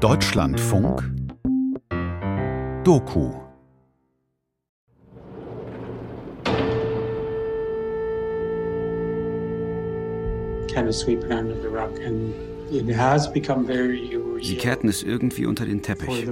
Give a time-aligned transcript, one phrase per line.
[0.00, 1.02] Deutschlandfunk
[2.84, 3.32] Doku
[14.42, 16.26] Sie kehrten es irgendwie unter den Teppich.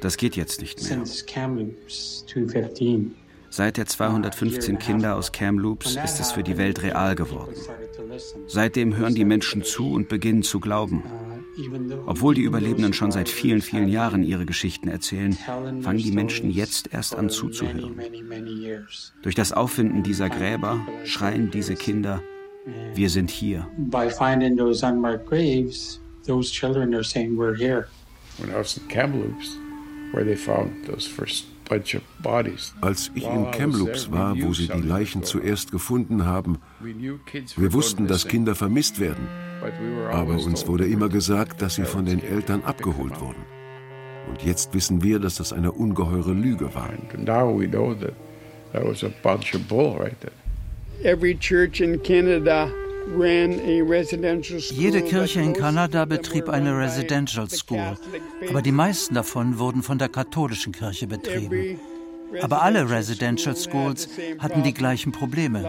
[0.00, 1.04] Das geht jetzt nicht mehr.
[3.52, 7.54] Seit der 215 Kinder aus Kamloops ist es für die Welt real geworden.
[8.46, 11.02] Seitdem hören die Menschen zu und beginnen zu glauben.
[12.06, 16.92] Obwohl die Überlebenden schon seit vielen, vielen Jahren ihre Geschichten erzählen, fangen die Menschen jetzt
[16.92, 17.96] erst an zuzuhören.
[19.22, 22.22] Durch das Auffinden dieser Gräber schreien diese Kinder,
[22.94, 23.66] wir sind hier.
[23.78, 27.86] By finding those unmarked graves, those children are saying we're here.
[28.38, 29.58] When I was in Kamloops,
[30.12, 31.46] where they found those first
[32.80, 38.26] als ich in Kamloops war, wo sie die Leichen zuerst gefunden haben, wir wussten, dass
[38.26, 39.28] Kinder vermisst werden,
[40.10, 43.44] aber uns wurde immer gesagt, dass sie von den Eltern abgeholt wurden.
[44.28, 46.90] Und jetzt wissen wir, dass das eine ungeheure Lüge war.
[51.02, 52.70] Every church in Canada
[54.70, 57.96] jede Kirche in Kanada betrieb eine Residential School,
[58.48, 61.78] aber die meisten davon wurden von der katholischen Kirche betrieben.
[62.42, 64.08] Aber alle Residential Schools
[64.38, 65.68] hatten die gleichen Probleme.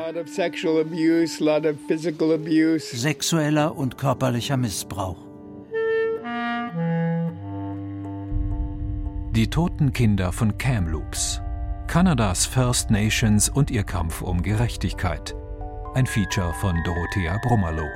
[2.79, 5.17] Sexueller und körperlicher Missbrauch.
[9.31, 11.41] Die toten Kinder von Kamloops.
[11.87, 15.35] Kanadas First Nations und ihr Kampf um Gerechtigkeit.
[15.93, 17.89] Ein Feature von Dorothea Brummerloh.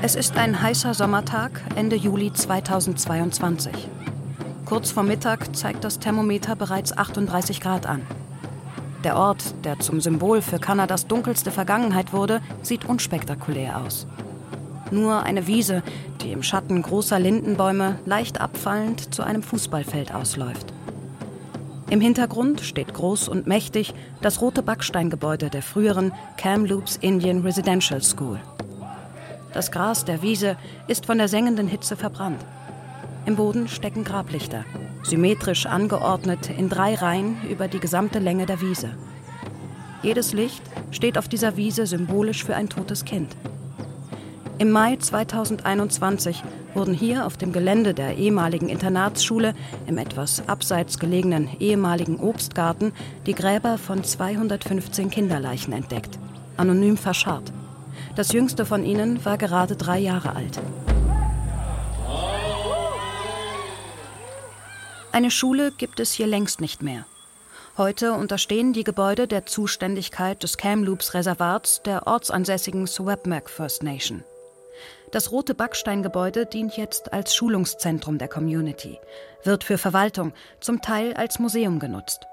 [0.00, 3.88] Es ist ein heißer Sommertag Ende Juli 2022.
[4.64, 8.00] Kurz vor Mittag zeigt das Thermometer bereits 38 Grad an.
[9.04, 14.06] Der Ort, der zum Symbol für Kanadas dunkelste Vergangenheit wurde, sieht unspektakulär aus.
[14.90, 15.82] Nur eine Wiese,
[16.22, 20.72] die im Schatten großer Lindenbäume leicht abfallend zu einem Fußballfeld ausläuft.
[21.88, 28.40] Im Hintergrund steht groß und mächtig das rote Backsteingebäude der früheren Kamloops Indian Residential School.
[29.52, 30.56] Das Gras der Wiese
[30.88, 32.44] ist von der sengenden Hitze verbrannt.
[33.24, 34.64] Im Boden stecken Grablichter,
[35.04, 38.90] symmetrisch angeordnet in drei Reihen über die gesamte Länge der Wiese.
[40.02, 43.36] Jedes Licht steht auf dieser Wiese symbolisch für ein totes Kind.
[44.58, 49.54] Im Mai 2021 wurden hier auf dem Gelände der ehemaligen Internatsschule
[49.86, 52.92] im etwas abseits gelegenen ehemaligen Obstgarten
[53.26, 56.18] die Gräber von 215 Kinderleichen entdeckt,
[56.56, 57.52] anonym verscharrt.
[58.14, 60.58] Das jüngste von ihnen war gerade drei Jahre alt.
[65.12, 67.04] Eine Schule gibt es hier längst nicht mehr.
[67.76, 74.24] Heute unterstehen die Gebäude der Zuständigkeit des Kamloops Reservats der ortsansässigen Swapmac First Nation.
[75.12, 78.98] Das rote Backsteingebäude dient jetzt als Schulungszentrum der Community,
[79.44, 82.26] wird für Verwaltung, zum Teil als Museum genutzt.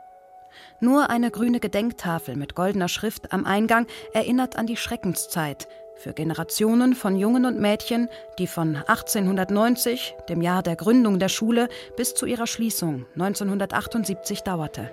[0.80, 6.96] Nur eine grüne Gedenktafel mit goldener Schrift am Eingang erinnert an die Schreckenszeit für Generationen
[6.96, 12.26] von Jungen und Mädchen, die von 1890, dem Jahr der Gründung der Schule, bis zu
[12.26, 14.90] ihrer Schließung 1978 dauerte.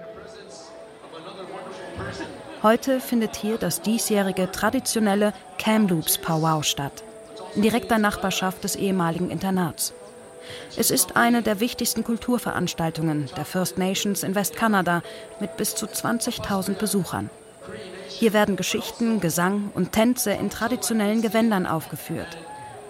[2.63, 7.03] Heute findet hier das diesjährige traditionelle Kamloops Powwow statt
[7.55, 9.93] in direkter Nachbarschaft des ehemaligen Internats.
[10.77, 15.03] Es ist eine der wichtigsten Kulturveranstaltungen der First Nations in Westkanada
[15.39, 17.31] mit bis zu 20.000 Besuchern.
[18.09, 22.37] Hier werden Geschichten, Gesang und Tänze in traditionellen Gewändern aufgeführt.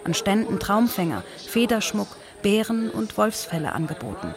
[0.04, 2.08] An Ständen Traumfänger, Federschmuck,
[2.42, 4.34] Bären und Wolfsfälle angeboten.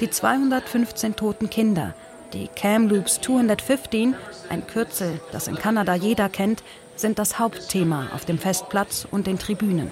[0.00, 1.94] Die 215 toten Kinder,
[2.32, 4.14] die Kamloops 215,
[4.48, 6.62] ein Kürzel, das in Kanada jeder kennt,
[7.00, 9.90] sind das Hauptthema auf dem Festplatz und den Tribünen.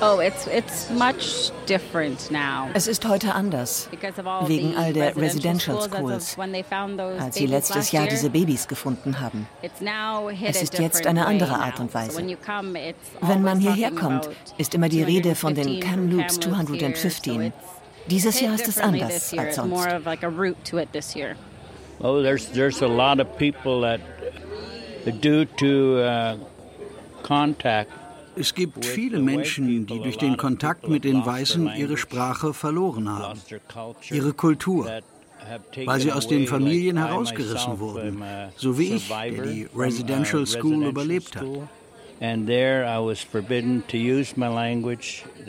[0.00, 2.68] Oh, it's, it's much different now.
[2.74, 3.88] Es ist heute anders,
[4.46, 6.36] wegen all der Residential Schools,
[7.18, 9.48] als sie letztes Jahr diese Babys gefunden haben.
[10.42, 12.22] Es ist jetzt eine andere Art und Weise.
[13.20, 17.52] Wenn man hierher kommt, ist immer die Rede von den Kamloops 215.
[18.08, 19.88] Dieses Jahr ist es anders als sonst.
[22.00, 24.00] Oh, there's there's a lot of people that
[25.20, 26.36] due to uh,
[27.22, 27.90] contact
[28.36, 33.40] es gibt viele Menschen, die durch den Kontakt mit den Weißen ihre Sprache verloren haben,
[34.10, 34.90] ihre Kultur,
[35.86, 38.22] weil sie aus den Familien herausgerissen wurden,
[38.56, 41.46] so wie ich, der die Residential School überlebt hat.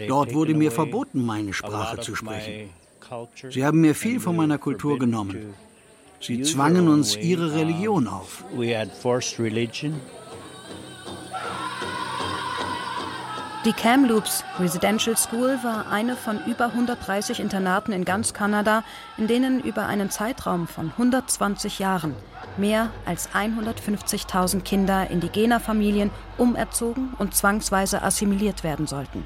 [0.08, 2.70] Dort wurde mir verboten, meine Sprache zu sprechen.
[3.50, 5.54] Sie haben mir viel von meiner Kultur genommen.
[6.20, 8.44] Sie zwangen uns ihre Religion auf.
[13.66, 18.84] Die Kamloops Residential School war eine von über 130 Internaten in ganz Kanada,
[19.18, 22.16] in denen über einen Zeitraum von 120 Jahren
[22.58, 29.26] mehr als 150.000 Kinder indigener Familien umerzogen und zwangsweise assimiliert werden sollten.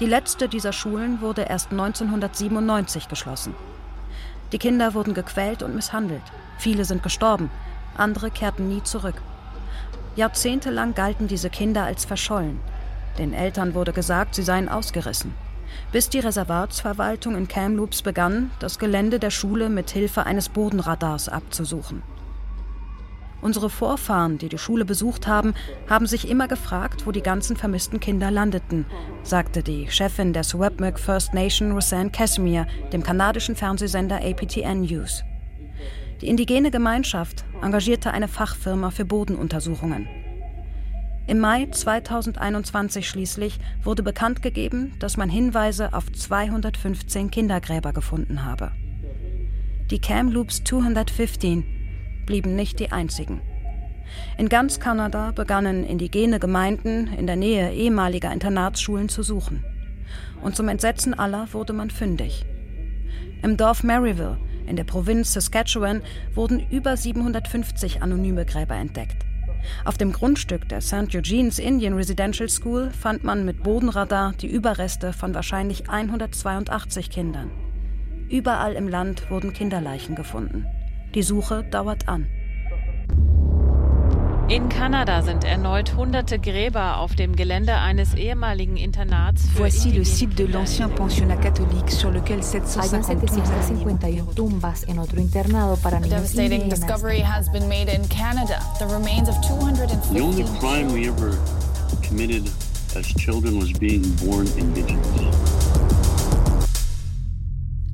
[0.00, 3.54] Die letzte dieser Schulen wurde erst 1997 geschlossen.
[4.54, 6.22] Die Kinder wurden gequält und misshandelt.
[6.58, 7.50] Viele sind gestorben,
[7.96, 9.20] andere kehrten nie zurück.
[10.14, 12.60] Jahrzehntelang galten diese Kinder als verschollen.
[13.18, 15.34] Den Eltern wurde gesagt, sie seien ausgerissen.
[15.90, 22.04] Bis die Reservatsverwaltung in Kamloops begann, das Gelände der Schule mit Hilfe eines Bodenradars abzusuchen.
[23.44, 25.52] Unsere Vorfahren, die die Schule besucht haben,
[25.86, 28.86] haben sich immer gefragt, wo die ganzen vermissten Kinder landeten,
[29.22, 35.24] sagte die Chefin der Swapmuk First Nation Roseanne Casimir dem kanadischen Fernsehsender APTN News.
[36.22, 40.08] Die indigene Gemeinschaft engagierte eine Fachfirma für Bodenuntersuchungen.
[41.26, 48.72] Im Mai 2021 schließlich wurde bekannt gegeben, dass man Hinweise auf 215 Kindergräber gefunden habe.
[49.90, 51.73] Die Kamloops 215
[52.26, 53.40] blieben nicht die einzigen.
[54.38, 59.64] In ganz Kanada begannen indigene Gemeinden in der Nähe ehemaliger Internatsschulen zu suchen.
[60.42, 62.44] Und zum Entsetzen aller wurde man fündig.
[63.42, 66.02] Im Dorf Maryville in der Provinz Saskatchewan
[66.34, 69.24] wurden über 750 anonyme Gräber entdeckt.
[69.84, 71.14] Auf dem Grundstück der St.
[71.14, 77.50] Eugene's Indian Residential School fand man mit Bodenradar die Überreste von wahrscheinlich 182 Kindern.
[78.28, 80.66] Überall im Land wurden Kinderleichen gefunden.
[81.14, 82.26] Die Suche dauert an.
[84.48, 90.04] In Kanada sind erneut hunderte Gräber auf dem Gelände eines ehemaligen Internats für Voici le
[90.04, 96.68] site de l'ancien pensionnat catholique sur lequel 751 tumbas en otro internado para niños devastating
[96.68, 98.58] discovery has been made in Canada.
[98.80, 101.38] The remains of 250 The only crime we ever
[102.06, 102.50] committed
[102.96, 105.04] as children was being born indigenous.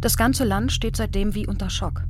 [0.01, 2.03] Das ganze Land steht seitdem wie unter Schock.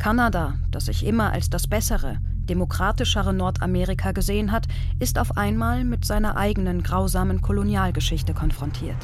[0.00, 4.66] Kanada, das sich immer als das bessere, demokratischere Nordamerika gesehen hat,
[4.98, 8.96] ist auf einmal mit seiner eigenen grausamen Kolonialgeschichte konfrontiert.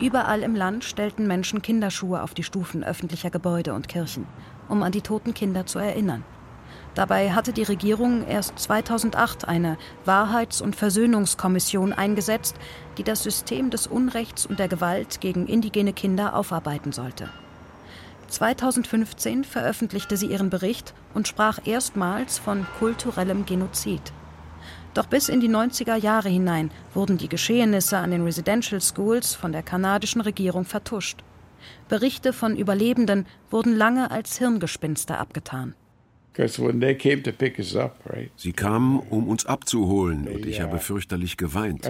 [0.00, 4.26] Überall im Land stellten Menschen Kinderschuhe auf die Stufen öffentlicher Gebäude und Kirchen,
[4.68, 6.24] um an die toten Kinder zu erinnern.
[6.96, 12.56] Dabei hatte die Regierung erst 2008 eine Wahrheits- und Versöhnungskommission eingesetzt,
[12.98, 17.28] die das System des Unrechts und der Gewalt gegen indigene Kinder aufarbeiten sollte.
[18.28, 24.12] 2015 veröffentlichte sie ihren Bericht und sprach erstmals von kulturellem Genozid.
[24.94, 29.52] Doch bis in die 90er Jahre hinein wurden die Geschehnisse an den Residential Schools von
[29.52, 31.22] der kanadischen Regierung vertuscht.
[31.88, 35.74] Berichte von Überlebenden wurden lange als Hirngespinste abgetan.
[38.36, 41.84] Sie kamen, um uns abzuholen, und ich habe fürchterlich geweint.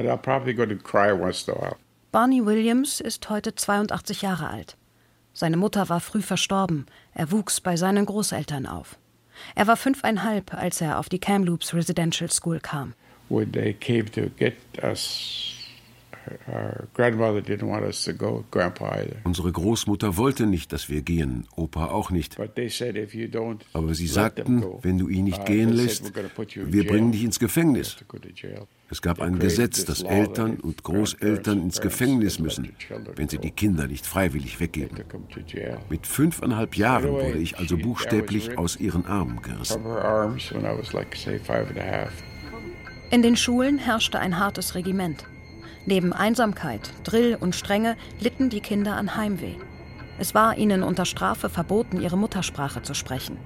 [2.13, 4.79] Barney Williams ist heute 82 Jahre alt.
[5.33, 6.87] Seine Mutter war früh verstorben.
[7.15, 8.99] Er wuchs bei seinen Großeltern auf.
[9.55, 12.95] Er war fünfeinhalb, als er auf die Kamloops Residential School kam.
[13.29, 15.58] When they came to get us,
[19.25, 22.39] Unsere Großmutter wollte nicht, dass wir gehen, Opa auch nicht.
[23.73, 26.13] Aber sie sagten, wenn du ihn nicht uh, gehen lässt,
[26.55, 27.97] wir bringen dich ins Gefängnis.
[28.91, 32.73] Es gab ein Gesetz, dass Eltern und Großeltern ins Gefängnis müssen,
[33.17, 34.99] wenn sie die Kinder nicht freiwillig weggeben.
[35.91, 39.85] Mit fünfeinhalb Jahren wurde ich also buchstäblich aus ihren Armen gerissen.
[43.11, 45.25] In den Schulen herrschte ein hartes Regiment.
[45.89, 49.55] Neben Einsamkeit, Drill und Strenge litten die Kinder an Heimweh.
[50.19, 53.39] Es war ihnen unter Strafe verboten, ihre Muttersprache zu sprechen.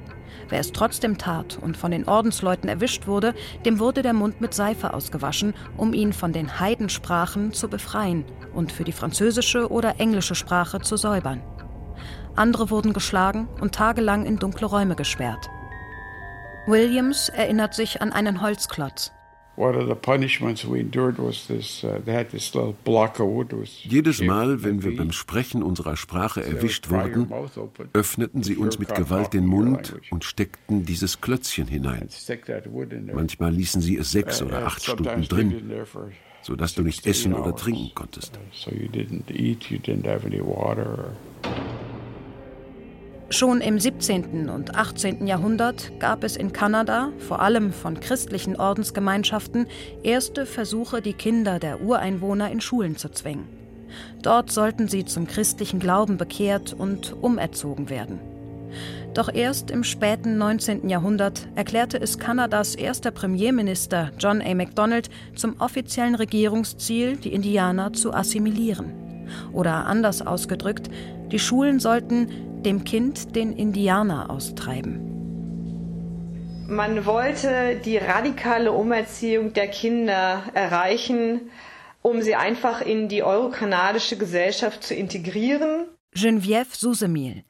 [0.48, 4.54] Wer es trotzdem tat und von den Ordensleuten erwischt wurde, dem wurde der Mund mit
[4.54, 10.34] Seife ausgewaschen, um ihn von den Heidensprachen zu befreien und für die französische oder englische
[10.34, 11.44] Sprache zu säubern.
[12.34, 15.48] Andere wurden geschlagen und tagelang in dunkle Räume gesperrt.
[16.66, 19.12] Williams erinnert sich an einen Holzklotz,
[23.84, 27.30] jedes Mal, wenn wir beim Sprechen unserer Sprache erwischt wurden,
[27.92, 32.08] öffneten sie uns mit Gewalt den Mund und steckten dieses Klötzchen hinein.
[33.12, 35.72] Manchmal ließen sie es sechs oder acht Stunden drin,
[36.40, 38.38] sodass du nicht essen oder trinken konntest.
[43.32, 44.50] Schon im 17.
[44.50, 45.26] und 18.
[45.26, 49.68] Jahrhundert gab es in Kanada, vor allem von christlichen Ordensgemeinschaften,
[50.02, 53.48] erste Versuche, die Kinder der Ureinwohner in Schulen zu zwingen.
[54.20, 58.20] Dort sollten sie zum christlichen Glauben bekehrt und umerzogen werden.
[59.14, 60.90] Doch erst im späten 19.
[60.90, 64.54] Jahrhundert erklärte es Kanadas erster Premierminister John A.
[64.54, 68.92] Macdonald zum offiziellen Regierungsziel, die Indianer zu assimilieren.
[69.54, 70.90] Oder anders ausgedrückt,
[71.30, 72.28] die Schulen sollten
[72.62, 75.08] dem Kind den Indianer austreiben.
[76.68, 81.50] Man wollte die radikale Umerziehung der Kinder erreichen,
[82.00, 85.86] um sie einfach in die eurokanadische Gesellschaft zu integrieren.
[86.14, 87.44] Geneviève Susemil,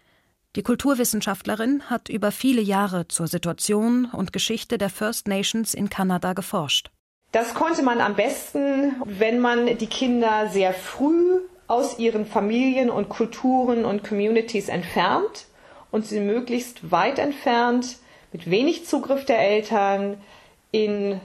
[0.57, 6.33] die Kulturwissenschaftlerin, hat über viele Jahre zur Situation und Geschichte der First Nations in Kanada
[6.33, 6.91] geforscht.
[7.33, 13.09] Das konnte man am besten, wenn man die Kinder sehr früh aus ihren Familien und
[13.09, 15.47] Kulturen und Communities entfernt
[15.91, 17.99] und sie möglichst weit entfernt
[18.33, 20.19] mit wenig Zugriff der Eltern
[20.71, 21.21] in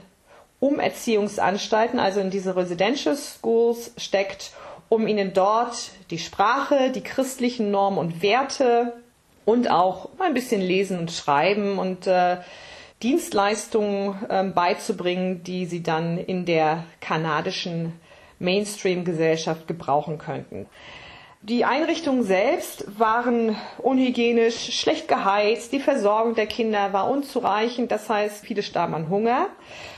[0.60, 4.52] Umerziehungsanstalten, also in diese Residential Schools steckt,
[4.88, 8.94] um ihnen dort die Sprache, die christlichen Normen und Werte
[9.44, 12.38] und auch ein bisschen Lesen und Schreiben und äh,
[13.02, 17.92] Dienstleistungen äh, beizubringen, die sie dann in der kanadischen
[18.38, 20.66] Mainstream-Gesellschaft gebrauchen könnten.
[21.42, 28.44] Die Einrichtungen selbst waren unhygienisch, schlecht geheizt, die Versorgung der Kinder war unzureichend, das heißt,
[28.44, 29.46] viele starben an Hunger,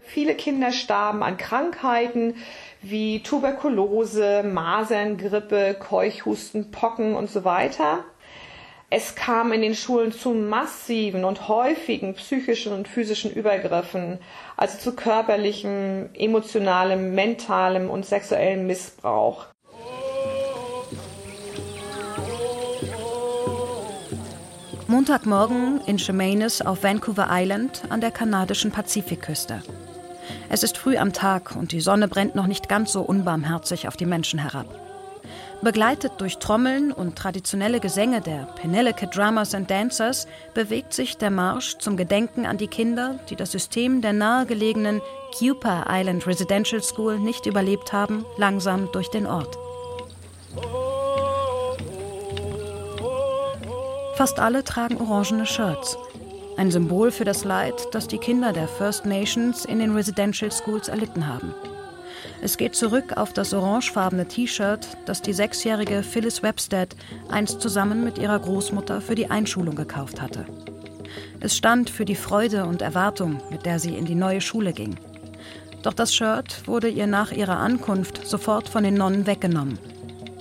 [0.04, 2.34] viele Kinder starben an Krankheiten
[2.82, 8.04] wie Tuberkulose, Masern, Grippe, Keuchhusten, Pocken und so weiter.
[8.92, 14.18] Es kam in den Schulen zu massiven und häufigen psychischen und physischen Übergriffen,
[14.56, 19.46] also zu körperlichem, emotionalem, mentalem und sexuellem Missbrauch.
[24.88, 29.62] Montagmorgen in Chemainus auf Vancouver Island an der kanadischen Pazifikküste.
[30.48, 33.96] Es ist früh am Tag und die Sonne brennt noch nicht ganz so unbarmherzig auf
[33.96, 34.79] die Menschen herab.
[35.62, 41.76] Begleitet durch Trommeln und traditionelle Gesänge der Penelica Drummers and Dancers bewegt sich der Marsch
[41.76, 45.02] zum Gedenken an die Kinder, die das System der nahegelegenen
[45.38, 49.58] Cupa Island Residential School nicht überlebt haben, langsam durch den Ort.
[54.16, 55.98] Fast alle tragen orangene Shirts.
[56.56, 60.88] Ein Symbol für das Leid, das die Kinder der First Nations in den Residential Schools
[60.88, 61.54] erlitten haben.
[62.42, 66.96] Es geht zurück auf das orangefarbene T-Shirt, das die sechsjährige Phyllis Webstead
[67.30, 70.46] einst zusammen mit ihrer Großmutter für die Einschulung gekauft hatte.
[71.40, 74.96] Es stand für die Freude und Erwartung, mit der sie in die neue Schule ging.
[75.82, 79.78] Doch das Shirt wurde ihr nach ihrer Ankunft sofort von den Nonnen weggenommen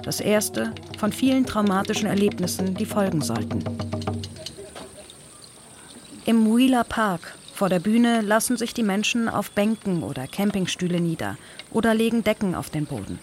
[0.04, 3.64] das erste von vielen traumatischen Erlebnissen, die folgen sollten.
[6.26, 11.36] Im Wheeler Park vor der Bühne lassen sich die Menschen auf Bänken oder Campingstühle nieder
[11.72, 13.20] oder legen Decken auf den Boden.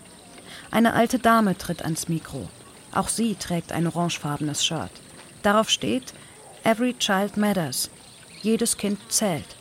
[0.70, 2.46] Eine alte Dame tritt ans Mikro.
[2.92, 4.90] Auch sie trägt ein orangefarbenes Shirt.
[5.42, 6.12] Darauf steht
[6.64, 7.88] Every Child Matters.
[8.42, 9.56] Jedes Kind zählt.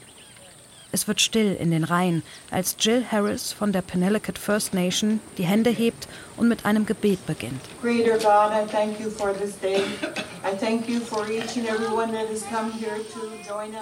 [0.92, 5.46] Es wird still in den Reihen, als Jill Harris von der Penellicut First Nation die
[5.46, 6.06] Hände hebt
[6.36, 7.62] und mit einem Gebet beginnt.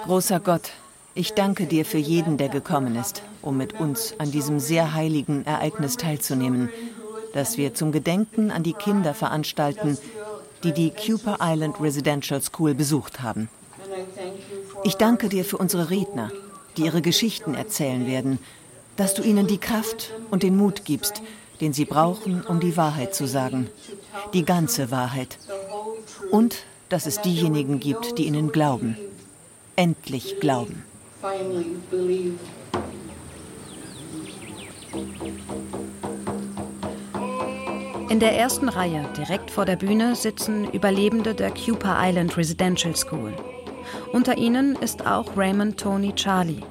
[0.04, 0.70] Großer Gott,
[1.14, 5.46] ich danke dir für jeden, der gekommen ist, um mit uns an diesem sehr heiligen
[5.46, 6.70] Ereignis teilzunehmen,
[7.32, 9.96] das wir zum Gedenken an die Kinder veranstalten,
[10.64, 13.48] die die Cooper Island Residential School besucht haben.
[14.82, 16.30] Ich danke dir für unsere Redner,
[16.76, 18.38] die ihre Geschichten erzählen werden,
[18.96, 21.22] dass du ihnen die Kraft und den Mut gibst,
[21.60, 23.68] den sie brauchen, um die Wahrheit zu sagen,
[24.32, 25.38] die ganze Wahrheit.
[26.30, 26.56] Und
[26.88, 28.96] dass es diejenigen gibt, die ihnen glauben,
[29.76, 30.84] endlich glauben.
[38.10, 43.32] In der ersten Reihe, direkt vor der Bühne, sitzen Überlebende der Cupa Island Residential School.
[44.12, 46.62] Unter ihnen ist auch Raymond Tony Charlie.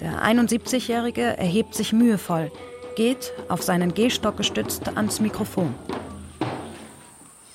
[0.00, 2.50] Der 71-Jährige erhebt sich mühevoll,
[2.96, 5.74] geht, auf seinen Gehstock gestützt, ans Mikrofon.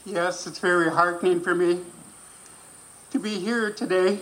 [0.05, 1.77] Yes, it's very heartening for me
[3.11, 4.19] to be here today.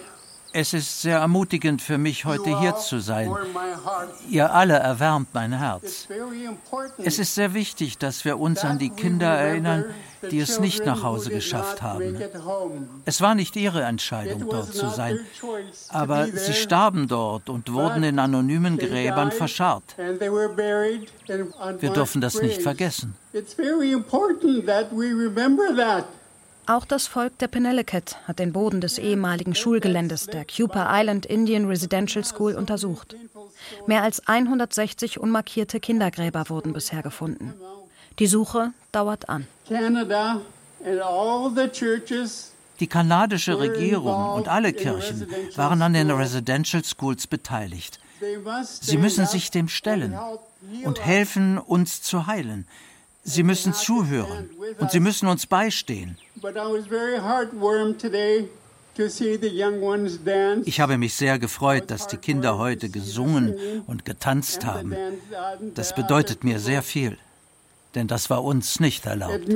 [0.57, 3.29] Es ist sehr ermutigend für mich, heute hier zu sein.
[4.29, 6.07] Ihr alle erwärmt mein Herz.
[6.97, 9.83] Es ist sehr wichtig, dass wir uns an die Kinder erinnern,
[10.31, 12.17] die es nicht nach Hause geschafft haben.
[13.03, 15.19] Es war nicht ihre Entscheidung, dort zu sein,
[15.89, 19.83] aber sie starben dort und wurden in anonymen Gräbern verscharrt.
[19.97, 23.13] Wir dürfen das nicht vergessen.
[23.33, 26.05] It's very important that we remember that.
[26.67, 31.65] Auch das Volk der Penellicut hat den Boden des ehemaligen Schulgeländes der Cuper Island Indian
[31.65, 33.15] Residential School untersucht.
[33.85, 37.53] Mehr als 160 unmarkierte Kindergräber wurden bisher gefunden.
[38.17, 39.45] Die Suche dauert an.
[39.67, 40.41] Canada
[40.83, 47.27] and all the churches Die kanadische Regierung und alle Kirchen waren an den Residential Schools
[47.27, 47.99] beteiligt.
[48.81, 50.17] Sie müssen sich dem stellen
[50.83, 52.67] und helfen, uns zu heilen.
[53.27, 56.15] Sie müssen zuhören und sie müssen uns beistehen.
[60.65, 64.95] Ich habe mich sehr gefreut, dass die Kinder heute gesungen und getanzt haben.
[65.73, 67.17] Das bedeutet mir sehr viel,
[67.95, 69.49] denn das war uns nicht erlaubt.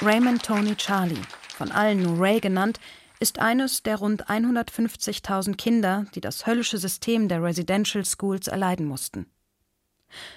[0.00, 1.22] Raymond Tony Charlie,
[1.56, 2.78] von allen nur Ray genannt,
[3.20, 9.26] ist eines der rund 150.000 Kinder, die das höllische System der Residential Schools erleiden mussten.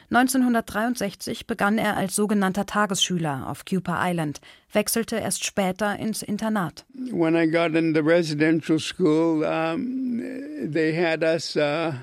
[0.09, 4.41] 1963 begann er als sogenannter Tagesschüler auf Cooper Island,
[4.73, 6.85] wechselte erst später ins Internat.
[6.93, 10.21] When I got in the residential school, um,
[10.71, 11.93] they had us uh,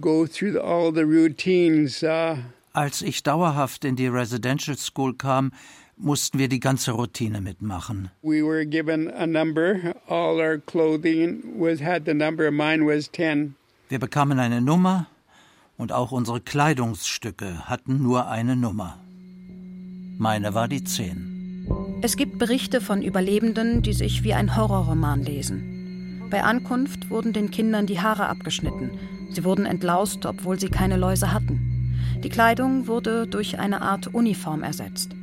[0.00, 2.02] go through all the routines.
[2.02, 2.36] Uh,
[2.72, 5.52] als ich dauerhaft in die Residential School kam,
[5.98, 8.10] mussten wir die ganze Routine mitmachen.
[8.22, 9.94] We were given a number.
[10.06, 12.50] All our clothing was had the number.
[12.50, 13.54] Mine was 10.
[13.88, 15.06] Wir bekamen eine Nummer
[15.76, 18.98] und auch unsere Kleidungsstücke hatten nur eine Nummer.
[20.18, 21.66] Meine war die 10.
[22.02, 26.28] Es gibt Berichte von Überlebenden, die sich wie ein Horrorroman lesen.
[26.30, 28.90] Bei Ankunft wurden den Kindern die Haare abgeschnitten.
[29.30, 31.94] Sie wurden entlaust, obwohl sie keine Läuse hatten.
[32.22, 35.14] Die Kleidung wurde durch eine Art Uniform ersetzt.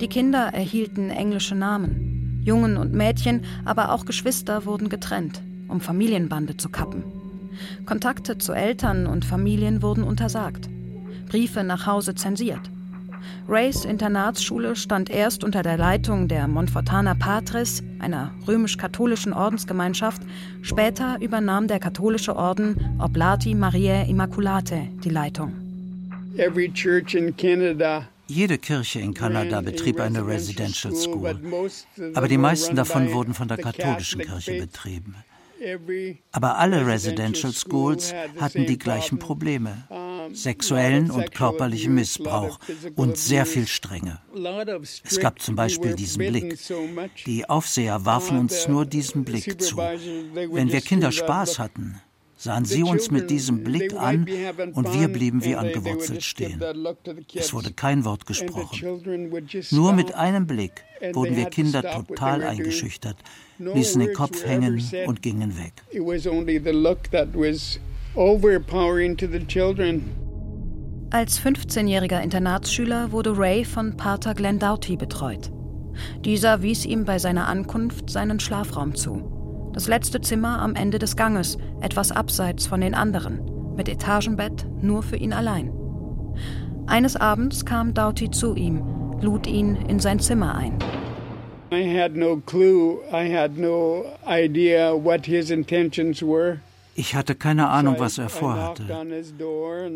[0.00, 2.42] Die Kinder erhielten englische Namen.
[2.44, 7.02] Jungen und Mädchen, aber auch Geschwister wurden getrennt, um Familienbande zu kappen.
[7.86, 10.68] Kontakte zu Eltern und Familien wurden untersagt.
[11.28, 12.70] Briefe nach Hause zensiert.
[13.48, 20.22] Rays Internatsschule stand erst unter der Leitung der Monfortaner Patres, einer römisch-katholischen Ordensgemeinschaft.
[20.62, 25.52] Später übernahm der katholische Orden Oblati Mariae Immaculate die Leitung.
[26.36, 31.40] Every church in Canada jede Kirche in Kanada betrieb eine Residential School,
[32.14, 35.16] aber die meisten davon wurden von der katholischen Kirche betrieben.
[36.32, 39.88] Aber alle Residential Schools hatten die gleichen Probleme.
[40.32, 42.58] Sexuellen und körperlichen Missbrauch
[42.96, 44.20] und sehr viel Strenge.
[45.02, 46.58] Es gab zum Beispiel diesen Blick.
[47.26, 49.78] Die Aufseher warfen uns nur diesen Blick zu.
[49.78, 52.00] Wenn wir Kinder Spaß hatten,
[52.38, 54.26] sahen sie uns mit diesem Blick an
[54.72, 56.62] und wir blieben wie angewurzelt stehen.
[57.34, 59.02] Es wurde kein Wort gesprochen.
[59.72, 63.16] Nur mit einem Blick wurden wir Kinder total eingeschüchtert,
[63.58, 65.72] ließen den Kopf hängen und gingen weg.
[71.10, 75.50] Als 15-jähriger Internatsschüler wurde Ray von Pater Glenn Doughty betreut.
[76.24, 79.37] Dieser wies ihm bei seiner Ankunft seinen Schlafraum zu.
[79.72, 85.02] Das letzte Zimmer am Ende des Ganges, etwas abseits von den anderen, mit Etagenbett nur
[85.02, 85.72] für ihn allein.
[86.86, 88.82] Eines Abends kam Doughty zu ihm,
[89.20, 90.78] lud ihn in sein Zimmer ein.
[91.70, 96.60] I had no clue, I had no idea what his intentions were.
[96.94, 98.84] Ich hatte keine Ahnung, was er vorhatte.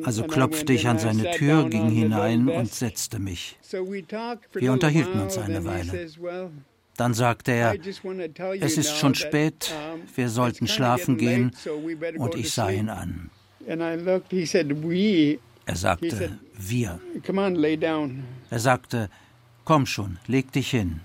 [0.05, 3.59] Also klopfte ich an seine Tür, ging hinein und setzte mich.
[4.53, 6.09] Wir unterhielten uns eine Weile.
[6.97, 7.75] Dann sagte er,
[8.61, 9.73] es ist schon spät,
[10.15, 11.53] wir sollten schlafen gehen,
[12.19, 13.31] und ich sah ihn an.
[15.65, 17.01] Er sagte, wir.
[18.51, 19.09] Er sagte,
[19.73, 21.01] Komm schon, leg dich hin.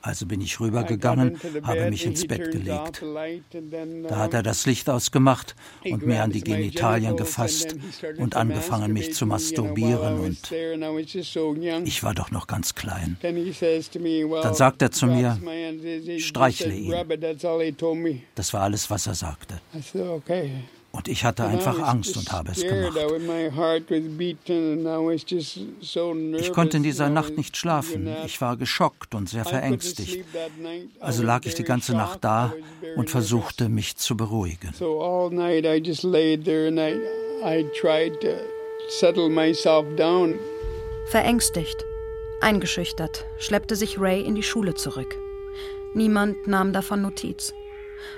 [0.00, 3.02] Also bin ich rübergegangen, habe mich ins Bett gelegt.
[4.08, 7.74] Da hat er das Licht ausgemacht und mir an die Genitalien gefasst
[8.16, 10.20] und angefangen, mich zu masturbieren.
[10.20, 10.52] Und
[11.84, 13.16] ich war doch noch ganz klein.
[13.20, 15.36] Dann sagt er zu mir,
[16.18, 16.94] streichle ihn.
[18.36, 19.60] Das war alles, was er sagte.
[20.92, 22.96] Und ich hatte einfach Angst und habe es gemacht.
[26.38, 28.14] Ich konnte in dieser Nacht nicht schlafen.
[28.26, 30.24] Ich war geschockt und sehr verängstigt.
[31.00, 32.52] Also lag ich die ganze Nacht da
[32.96, 34.74] und versuchte, mich zu beruhigen.
[41.06, 41.84] Verängstigt,
[42.42, 45.16] eingeschüchtert, schleppte sich Ray in die Schule zurück.
[45.94, 47.54] Niemand nahm davon Notiz.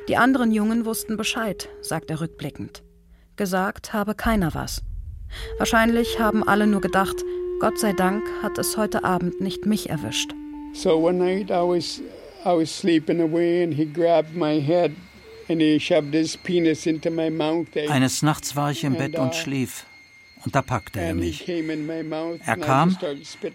[0.09, 2.83] Die anderen Jungen wussten Bescheid, sagt er rückblickend.
[3.37, 4.83] Gesagt habe keiner was.
[5.59, 7.16] Wahrscheinlich haben alle nur gedacht,
[7.61, 10.33] Gott sei Dank hat es heute Abend nicht mich erwischt.
[10.73, 12.01] So one night I was
[12.44, 14.92] I was sleeping away and he grabbed my head
[15.49, 17.68] and he shoved his penis into my mouth.
[17.88, 19.87] Eines Nachts war ich im Bett und uh, schlief
[20.45, 21.49] und da packte er mich.
[21.49, 22.97] Er kam,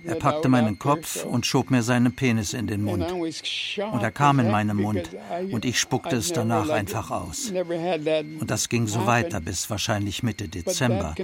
[0.06, 3.12] er packte meinen Kopf und schob mir seinen Penis in den Mund.
[3.12, 5.10] Und er kam in meinen Mund
[5.52, 7.52] und ich spuckte es danach einfach aus.
[7.52, 11.16] Und das ging so weiter bis wahrscheinlich Mitte Dezember.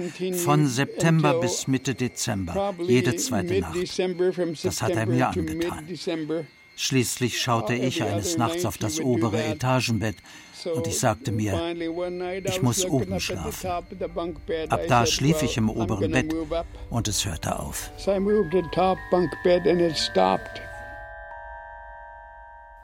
[0.44, 3.76] Von September bis Mitte Dezember, jede zweite Nacht.
[4.62, 5.86] Das hat er mir angetan.
[6.78, 10.16] Schließlich schaute ich eines Nachts auf das obere Etagenbett
[10.64, 11.74] und ich sagte mir,
[12.44, 13.70] ich muss oben schlafen.
[14.68, 16.34] Ab da schlief ich im oberen Bett
[16.90, 17.90] und es hörte auf.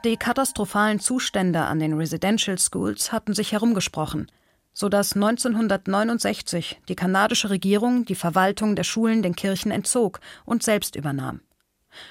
[0.05, 4.29] Die katastrophalen Zustände an den Residential Schools hatten sich herumgesprochen,
[4.73, 11.39] sodass 1969 die kanadische Regierung die Verwaltung der Schulen den Kirchen entzog und selbst übernahm.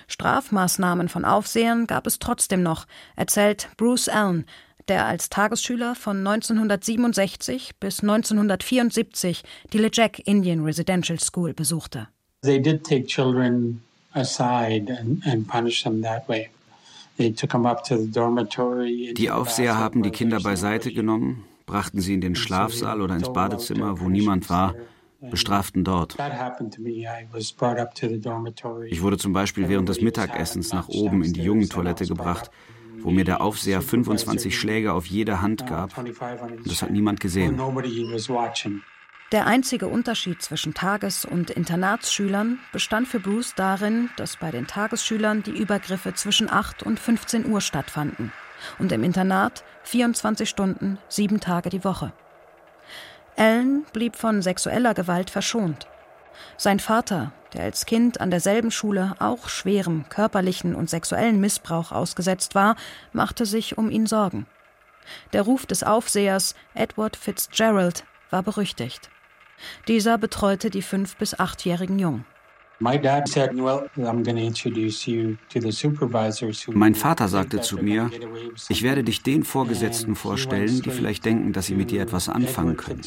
[0.06, 4.46] Strafmaßnahmen von Aufsehern gab es trotzdem noch, erzählt Bruce Allen,
[4.88, 9.42] der als Tagesschüler von 1967 bis 1974
[9.72, 12.08] die LeJac Indian Residential School besuchte.
[12.42, 16.50] They did take children aside and, and punish them that way.
[17.18, 17.34] Die
[19.30, 24.08] Aufseher haben die Kinder beiseite genommen, brachten sie in den Schlafsaal oder ins Badezimmer, wo
[24.08, 24.74] niemand war,
[25.20, 26.16] bestraften dort.
[28.88, 32.50] Ich wurde zum Beispiel während des Mittagessens nach oben in die Jungentoilette gebracht,
[33.02, 35.96] wo mir der Aufseher 25 Schläge auf jede Hand gab.
[35.98, 37.60] Und das hat niemand gesehen.
[39.32, 45.42] Der einzige Unterschied zwischen Tages- und Internatsschülern bestand für Bruce darin, dass bei den Tagesschülern
[45.42, 48.30] die Übergriffe zwischen 8 und 15 Uhr stattfanden
[48.78, 52.12] und im Internat 24 Stunden, sieben Tage die Woche.
[53.36, 55.86] Allen blieb von sexueller Gewalt verschont.
[56.58, 62.54] Sein Vater, der als Kind an derselben Schule auch schwerem körperlichen und sexuellen Missbrauch ausgesetzt
[62.54, 62.76] war,
[63.12, 64.46] machte sich um ihn Sorgen.
[65.32, 69.10] Der Ruf des Aufsehers Edward Fitzgerald war berüchtigt.
[69.88, 72.24] Dieser betreute die fünf- bis achtjährigen Jungen.
[76.74, 78.10] Mein Vater sagte zu mir,
[78.68, 82.76] ich werde dich den Vorgesetzten vorstellen, die vielleicht denken, dass sie mit dir etwas anfangen
[82.76, 83.02] können.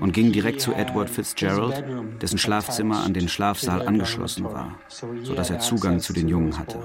[0.00, 1.84] Und ging direkt zu Edward Fitzgerald,
[2.20, 4.78] dessen Schlafzimmer an den Schlafsaal angeschlossen war,
[5.22, 6.78] sodass er Zugang zu den Jungen hatte.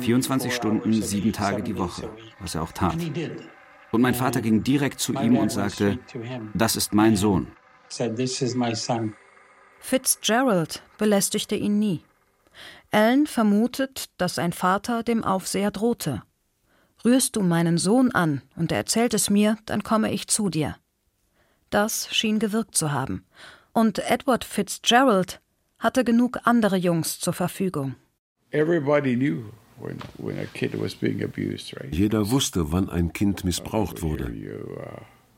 [0.00, 2.08] 24 Stunden, sieben Tage die Woche,
[2.40, 2.96] was er auch tat.
[3.92, 5.98] Und mein Vater ging direkt zu ihm und sagte,
[6.54, 7.46] das ist mein Sohn.
[9.82, 12.00] Fitzgerald belästigte ihn nie.
[12.92, 16.22] Allen vermutet, dass sein Vater dem Aufseher drohte.
[17.04, 20.76] Rührst du meinen Sohn an und er erzählt es mir, dann komme ich zu dir.
[21.68, 23.24] Das schien gewirkt zu haben.
[23.72, 25.40] Und Edward Fitzgerald
[25.78, 27.96] hatte genug andere Jungs zur Verfügung.
[31.90, 34.32] Jeder wusste, wann ein Kind missbraucht wurde.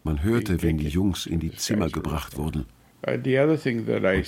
[0.02, 2.66] Man hörte, wenn die Jungs in die Zimmer gebracht wurden.
[3.06, 3.26] Und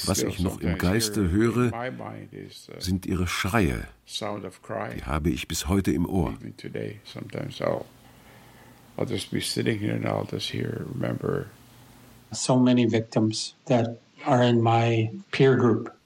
[0.08, 3.88] was ich noch im Geiste höre, uh, sind ihre Schreie.
[4.06, 6.34] Die habe ich bis heute im Ohr.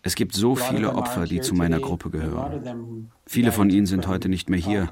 [0.02, 3.10] Es gibt so viele Opfer, die zu meiner Gruppe gehören.
[3.26, 4.88] Viele von ihnen sind heute nicht mehr hier,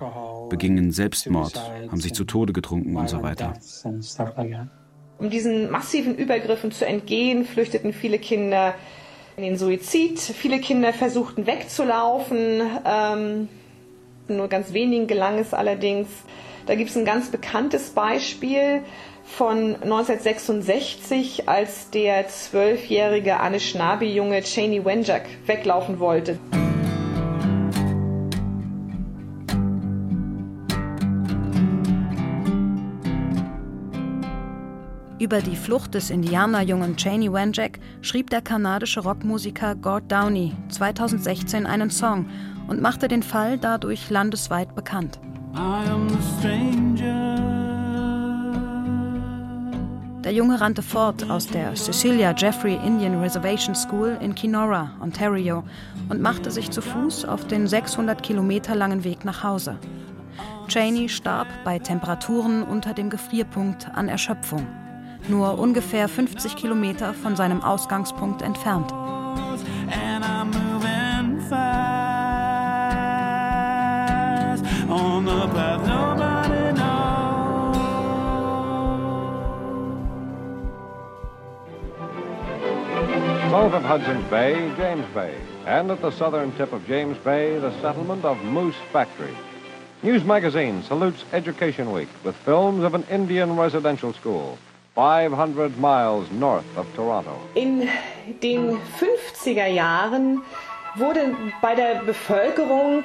[0.50, 3.54] begingen Selbstmord, haben sich zu Tode getrunken und so weiter.
[5.18, 8.74] Um diesen massiven Übergriffen zu entgehen, flüchteten viele Kinder
[9.36, 10.20] in den Suizid.
[10.20, 12.62] Viele Kinder versuchten wegzulaufen.
[12.84, 13.48] Ähm,
[14.28, 16.08] nur ganz wenigen gelang es allerdings.
[16.66, 18.82] Da gibt es ein ganz bekanntes Beispiel
[19.24, 26.38] von 1966, als der zwölfjährige Anishinaabe-Junge Cheney Wenjack weglaufen wollte.
[35.28, 41.90] Über die Flucht des Indianerjungen Cheney Wenjack schrieb der kanadische Rockmusiker Gord Downey 2016 einen
[41.90, 42.24] Song
[42.66, 45.20] und machte den Fall dadurch landesweit bekannt.
[50.24, 55.62] Der Junge rannte fort aus der Cecilia Jeffrey Indian Reservation School in Kenora, Ontario,
[56.08, 59.78] und machte sich zu Fuß auf den 600 Kilometer langen Weg nach Hause.
[60.68, 64.66] Cheney starb bei Temperaturen unter dem Gefrierpunkt an Erschöpfung
[65.28, 68.92] nur ungefähr 50 Kilometer von seinem Ausgangspunkt entfernt.
[83.50, 85.34] South of Hudson's Bay, James Bay,
[85.66, 89.34] and at the southern tip of James Bay, the settlement of Moose Factory.
[90.02, 94.58] News Magazine salutes Education Week with films of an Indian residential school.
[94.98, 97.30] 500 miles north of Toronto.
[97.54, 97.88] In
[98.42, 100.42] den 50er Jahren
[100.96, 103.04] wurde bei der Bevölkerung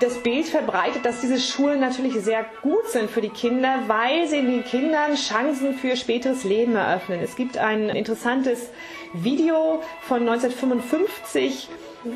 [0.00, 4.42] das Bild verbreitet, dass diese Schulen natürlich sehr gut sind für die Kinder, weil sie
[4.42, 7.20] den Kindern Chancen für späteres Leben eröffnen.
[7.22, 8.70] Es gibt ein interessantes
[9.12, 11.68] Video von 1955,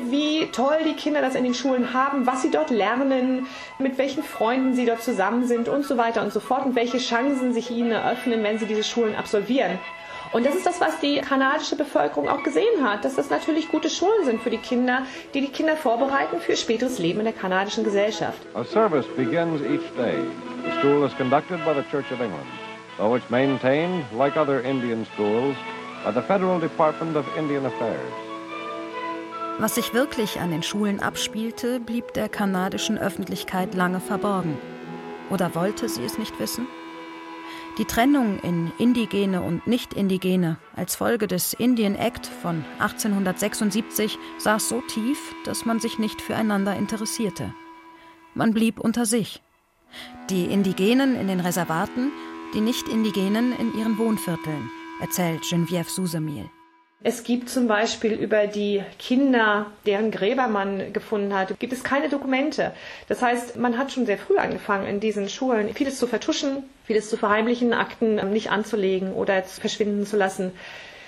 [0.09, 3.47] wie toll die Kinder das in den Schulen haben, was sie dort lernen,
[3.79, 6.97] mit welchen Freunden sie dort zusammen sind und so weiter und so fort und welche
[6.97, 9.79] Chancen sich ihnen eröffnen, wenn sie diese Schulen absolvieren.
[10.33, 13.89] Und das ist das, was die kanadische Bevölkerung auch gesehen hat, dass das natürlich gute
[13.89, 15.03] Schulen sind für die Kinder,
[15.35, 18.39] die die Kinder vorbereiten für späteres Leben in der kanadischen Gesellschaft.
[18.55, 20.17] A service begins each day.
[20.65, 22.47] The school is conducted by the Church of England,
[22.97, 25.55] though it's maintained, like other Indian schools,
[26.03, 28.22] by the Federal Department of Indian Affairs.
[29.59, 34.57] Was sich wirklich an den Schulen abspielte, blieb der kanadischen Öffentlichkeit lange verborgen.
[35.29, 36.67] Oder wollte sie es nicht wissen?
[37.77, 44.81] Die Trennung in Indigene und Nicht-Indigene als Folge des Indian Act von 1876 saß so
[44.81, 47.53] tief, dass man sich nicht füreinander interessierte.
[48.35, 49.41] Man blieb unter sich.
[50.29, 52.11] Die Indigenen in den Reservaten,
[52.53, 54.69] die Nicht-Indigenen in ihren Wohnvierteln,
[55.01, 56.49] erzählt Geneviève Susemil.
[57.05, 62.07] Es gibt zum Beispiel über die Kinder, deren Gräber man gefunden hat, gibt es keine
[62.07, 62.71] Dokumente.
[63.09, 67.09] Das heißt, man hat schon sehr früh angefangen, in diesen Schulen vieles zu vertuschen, vieles
[67.09, 70.53] zu verheimlichen, Akten nicht anzulegen oder verschwinden zu lassen.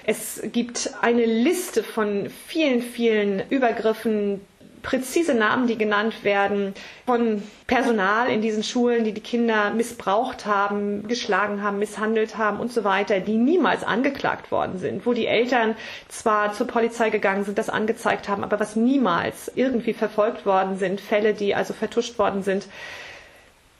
[0.05, 4.41] Es gibt eine Liste von vielen, vielen Übergriffen,
[4.85, 6.75] präzise Namen, die genannt werden,
[7.07, 12.71] von Personal in diesen Schulen, die die Kinder missbraucht haben, geschlagen haben, misshandelt haben und
[12.71, 15.75] so weiter, die niemals angeklagt worden sind, wo die Eltern
[16.07, 21.01] zwar zur Polizei gegangen sind, das angezeigt haben, aber was niemals irgendwie verfolgt worden sind,
[21.01, 22.67] Fälle, die also vertuscht worden sind.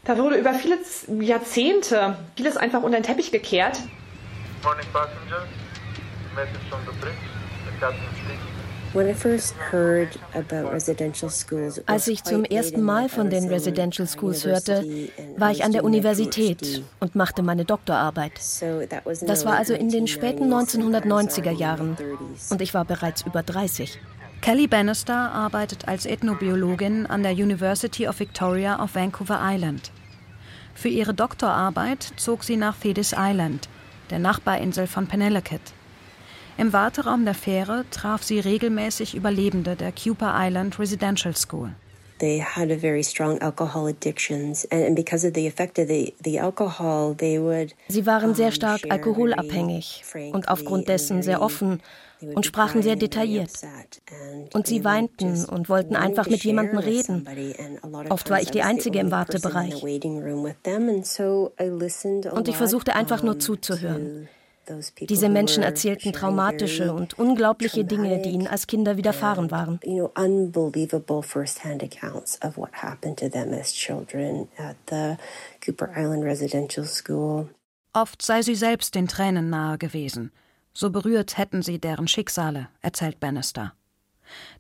[0.06, 0.78] Da wurde über viele
[1.24, 3.80] Jahrzehnte vieles einfach unter den Teppich gekehrt.
[4.64, 5.48] Morning passengers,
[6.36, 7.18] message from the bridge,
[7.66, 8.55] the captain speaking.
[11.86, 14.86] Als ich zum ersten Mal von den Residential Schools hörte,
[15.38, 18.34] war ich an der Universität und machte meine Doktorarbeit.
[18.36, 21.98] Das war also in den späten 1990er Jahren
[22.50, 24.00] und ich war bereits über 30.
[24.42, 29.92] Kelly Bannister arbeitet als Ethnobiologin an der University of Victoria auf Vancouver Island.
[30.74, 33.68] Für ihre Doktorarbeit zog sie nach Thetis Island,
[34.10, 35.62] der Nachbarinsel von Penelakut.
[36.58, 41.72] Im Warteraum der Fähre traf sie regelmäßig Überlebende der Cooper Island Residential School.
[42.20, 46.40] They had a very strong alcohol addictions and because of the effect of the, the
[46.40, 51.82] alcohol they would Sie waren sehr stark alkoholabhängig und aufgrund dessen sehr offen
[52.22, 53.52] und sprachen sehr detailliert.
[54.54, 57.28] Und sie weinten und wollten einfach mit jemandem reden.
[58.10, 59.84] Oft war ich die Einzige im Wartebereich.
[62.32, 64.30] Und ich versuchte einfach nur zuzuhören.
[65.00, 69.80] Diese Menschen erzählten traumatische und unglaubliche Dinge, die ihnen als Kinder widerfahren waren.
[77.94, 80.32] Oft sei sie selbst den Tränen nahe gewesen.
[80.74, 83.74] So berührt hätten sie deren Schicksale, erzählt Bannister.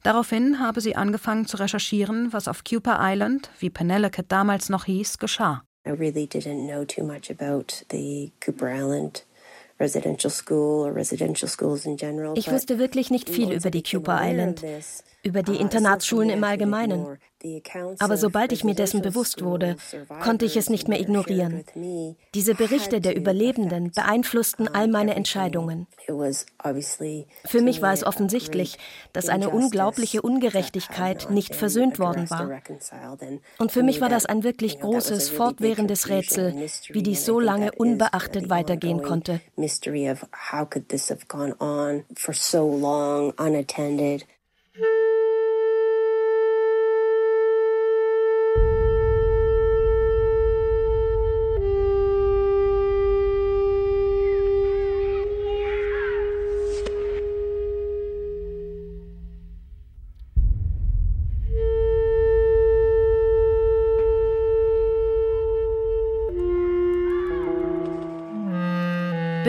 [0.03, 5.17] Daraufhin habe sie angefangen zu recherchieren, was auf Cooper Island, wie Penelakut damals noch hieß,
[5.17, 5.63] geschah.
[5.85, 9.25] I really didn't know too much about the Cooper Island
[12.35, 14.63] ich wusste wirklich nicht viel über die Cooper Island,
[15.23, 17.17] über die uh, Internatsschulen im Allgemeinen.
[17.99, 19.75] Aber sobald ich mir dessen bewusst wurde,
[20.21, 21.63] konnte ich es nicht mehr ignorieren.
[22.34, 25.88] Diese Berichte der Überlebenden beeinflussten all meine Entscheidungen.
[27.45, 28.77] Für mich war es offensichtlich,
[29.13, 32.62] dass eine unglaubliche Ungerechtigkeit nicht versöhnt worden war.
[33.58, 36.53] Und für mich war das ein wirklich großes, fortwährendes Rätsel,
[36.89, 39.41] wie dies so lange unbeachtet weitergehen konnte.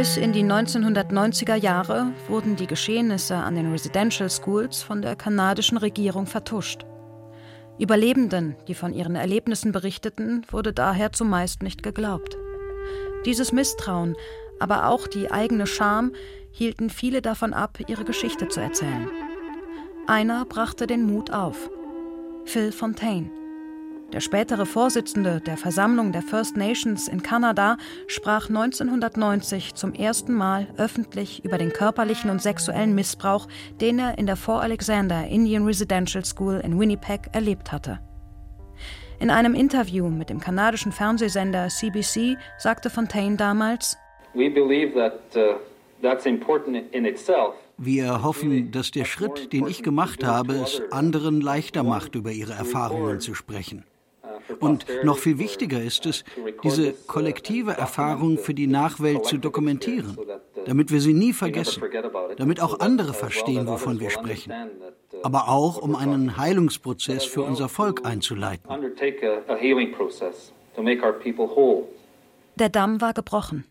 [0.06, 5.78] Bis in die 1990er Jahre wurden die Geschehnisse an den Residential Schools von der kanadischen
[5.78, 6.86] Regierung vertuscht.
[7.80, 12.38] Überlebenden, die von ihren Erlebnissen berichteten, wurde daher zumeist nicht geglaubt.
[13.24, 14.14] Dieses Misstrauen,
[14.60, 16.12] aber auch die eigene Scham
[16.52, 19.10] hielten viele davon ab, ihre Geschichte zu erzählen.
[20.06, 21.68] Einer brachte den Mut auf.
[22.44, 23.28] Phil Fontaine.
[24.12, 30.68] Der spätere Vorsitzende der Versammlung der First Nations in Kanada, sprach 1990 zum ersten Mal
[30.76, 33.48] öffentlich über den körperlichen und sexuellen Missbrauch,
[33.80, 37.98] den er in der Fort Alexander Indian Residential School in Winnipeg erlebt hatte.
[39.18, 43.96] In einem Interview mit dem kanadischen Fernsehsender CBC sagte Fontaine damals:
[44.34, 45.58] We believe that uh,
[46.02, 47.54] that's important in itself.
[47.78, 52.54] Wir hoffen, dass der Schritt, den ich gemacht habe, es anderen leichter macht, über ihre
[52.54, 53.84] Erfahrungen zu sprechen.
[54.60, 56.24] Und noch viel wichtiger ist es,
[56.62, 60.16] diese kollektive Erfahrung für die Nachwelt zu dokumentieren,
[60.66, 61.82] damit wir sie nie vergessen,
[62.36, 64.52] damit auch andere verstehen, wovon wir sprechen,
[65.22, 68.68] aber auch um einen Heilungsprozess für unser Volk einzuleiten.
[72.58, 73.64] Der Damm war gebrochen.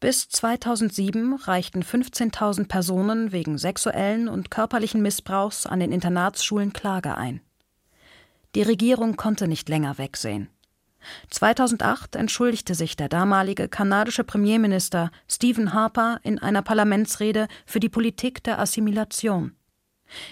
[0.00, 7.40] Bis 2007 reichten 15.000 Personen wegen sexuellen und körperlichen Missbrauchs an den Internatsschulen Klage ein.
[8.54, 10.48] Die Regierung konnte nicht länger wegsehen.
[11.30, 18.42] 2008 entschuldigte sich der damalige kanadische Premierminister Stephen Harper in einer Parlamentsrede für die Politik
[18.44, 19.52] der Assimilation.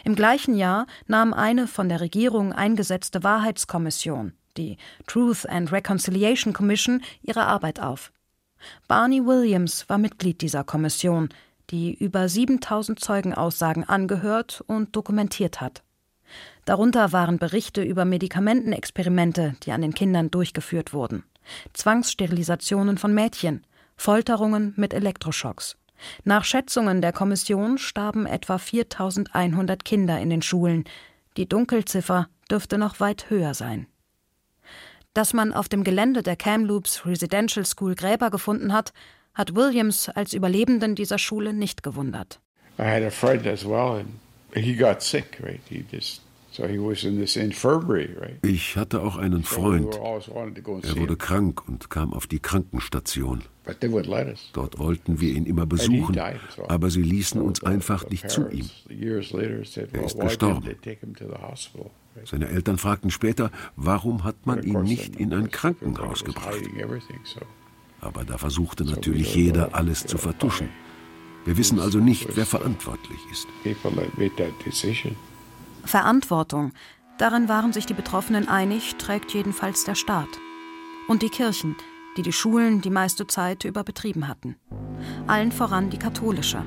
[0.05, 4.77] Im gleichen Jahr nahm eine von der Regierung eingesetzte Wahrheitskommission, die
[5.07, 8.13] Truth and Reconciliation Commission, ihre Arbeit auf.
[8.89, 11.29] Barney Williams war Mitglied dieser Kommission,
[11.71, 15.83] die über 7000 Zeugenaussagen angehört und dokumentiert hat.
[16.69, 21.25] Darunter waren Berichte über Medikamentenexperimente, die an den Kindern durchgeführt wurden,
[21.73, 25.79] Zwangssterilisationen von Mädchen, Folterungen mit Elektroschocks.
[26.25, 30.85] Nach Schätzungen der Kommission starben etwa 4100 Kinder in den Schulen.
[31.39, 33.87] Die Dunkelziffer dürfte noch weit höher sein.
[35.15, 38.93] Dass man auf dem Gelände der Kamloops Residential School Gräber gefunden hat,
[39.33, 42.41] hat Williams als Überlebenden dieser Schule nicht gewundert.
[42.79, 44.19] I had a friend as well and
[44.55, 45.61] he got sick, right?
[45.71, 46.28] He just
[48.43, 49.95] ich hatte auch einen Freund.
[49.95, 53.43] Er wurde krank und kam auf die Krankenstation.
[54.55, 56.19] Dort wollten wir ihn immer besuchen,
[56.69, 58.69] aber sie ließen uns einfach nicht zu ihm.
[58.89, 60.75] Er ist gestorben.
[62.25, 66.61] Seine Eltern fragten später, warum hat man ihn nicht in ein Krankenhaus gebracht?
[68.01, 70.69] Aber da versuchte natürlich jeder, alles zu vertuschen.
[71.45, 73.47] Wir wissen also nicht, wer verantwortlich ist.
[75.89, 76.73] Verantwortung,
[77.19, 80.29] darin waren sich die Betroffenen einig, trägt jedenfalls der Staat.
[81.09, 81.77] Und die Kirchen,
[82.17, 84.57] die die Schulen die meiste Zeit über betrieben hatten.
[85.27, 86.65] Allen voran die katholische.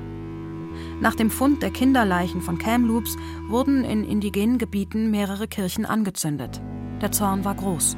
[1.00, 3.16] Nach dem Fund der Kinderleichen von Kamloops
[3.48, 6.60] wurden in indigenen Gebieten mehrere Kirchen angezündet.
[7.00, 7.96] Der Zorn war groß.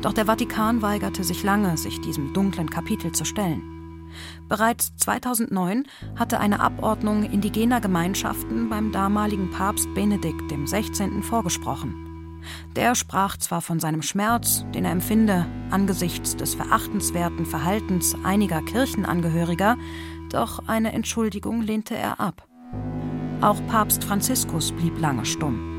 [0.00, 3.81] Doch der Vatikan weigerte sich lange, sich diesem dunklen Kapitel zu stellen.
[4.48, 5.84] Bereits 2009
[6.16, 11.22] hatte eine Abordnung indigener Gemeinschaften beim damaligen Papst Benedikt XVI.
[11.22, 12.40] vorgesprochen.
[12.74, 19.76] Der sprach zwar von seinem Schmerz, den er empfinde angesichts des verachtenswerten Verhaltens einiger Kirchenangehöriger,
[20.30, 22.46] doch eine Entschuldigung lehnte er ab.
[23.40, 25.71] Auch Papst Franziskus blieb lange stumm.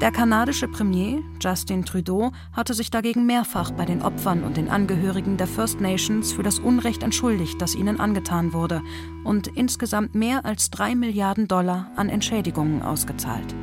[0.00, 5.36] Der kanadische Premier Justin Trudeau hatte sich dagegen mehrfach bei den Opfern und den Angehörigen
[5.36, 8.82] der First Nations für das Unrecht entschuldigt, das ihnen angetan wurde,
[9.22, 13.54] und insgesamt mehr als drei Milliarden Dollar an Entschädigungen ausgezahlt.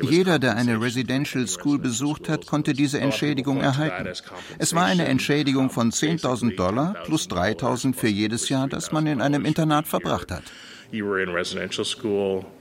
[0.00, 4.08] Jeder, der eine Residential School besucht hat, konnte diese Entschädigung erhalten.
[4.58, 9.20] Es war eine Entschädigung von 10.000 Dollar plus 3.000 für jedes Jahr, das man in
[9.20, 10.42] einem Internat verbracht hat.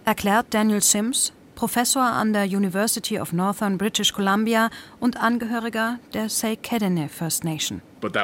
[0.05, 7.09] Erklärt Daniel Sims, Professor an der University of Northern British Columbia und Angehöriger der Say-Kedene
[7.09, 7.81] First Nation.
[7.99, 8.19] Also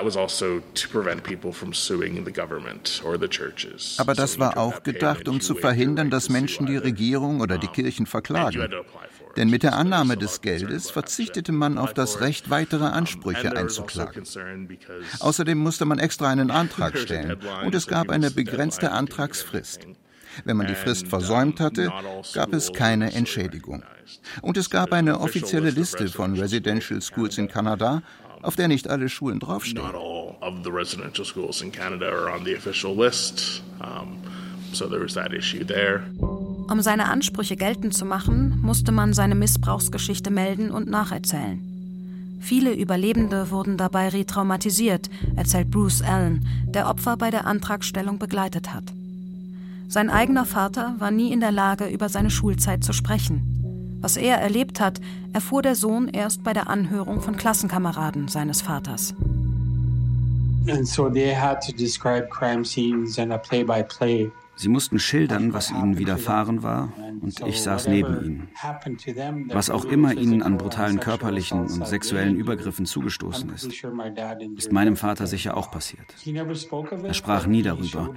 [3.98, 8.06] Aber das war auch gedacht, um zu verhindern, dass Menschen die Regierung oder die Kirchen
[8.06, 8.69] verklagen.
[9.36, 14.26] Denn mit der Annahme des Geldes verzichtete man auf das Recht, weitere Ansprüche also einzuklagen.
[15.22, 19.88] Außerdem musste man extra einen Antrag stellen und es gab eine begrenzte Antragsfrist.
[20.46, 21.91] Wenn man die Frist versäumt hatte,
[22.34, 23.84] gab es keine Entschädigung.
[24.41, 28.02] Und es gab eine offizielle Liste von Residential Schools in Kanada,
[28.41, 29.86] auf der nicht alle Schulen draufstehen.
[36.69, 41.62] Um seine Ansprüche geltend zu machen, musste man seine Missbrauchsgeschichte melden und nacherzählen.
[42.39, 48.84] Viele Überlebende wurden dabei retraumatisiert, erzählt Bruce Allen, der Opfer bei der Antragstellung begleitet hat.
[49.94, 54.00] Sein eigener Vater war nie in der Lage, über seine Schulzeit zu sprechen.
[54.02, 55.00] Was er erlebt hat,
[55.34, 59.14] erfuhr der Sohn erst bei der Anhörung von Klassenkameraden seines Vaters.
[60.68, 64.32] And so they had to describe crime scenes and a play-by-play.
[64.56, 68.47] Sie mussten schildern, was ihnen widerfahren war, und ich saß neben ihnen.
[69.49, 73.84] Was auch immer ihnen an brutalen körperlichen und sexuellen Übergriffen zugestoßen ist,
[74.58, 76.06] ist meinem Vater sicher auch passiert.
[77.04, 78.14] Er sprach nie darüber,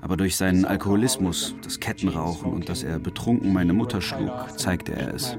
[0.00, 5.14] aber durch seinen Alkoholismus, das Kettenrauchen und dass er betrunken meine Mutter schlug, zeigte er
[5.14, 5.36] es.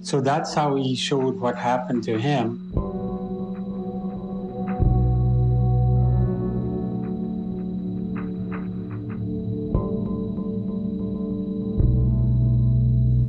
[0.00, 2.70] So that's how he showed what happened to him.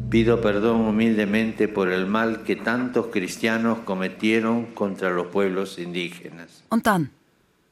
[0.09, 6.63] Pido perdón humildemente por el mal que tantos cristianos cometieron contra los pueblos indígenas.
[6.69, 7.11] Und dann,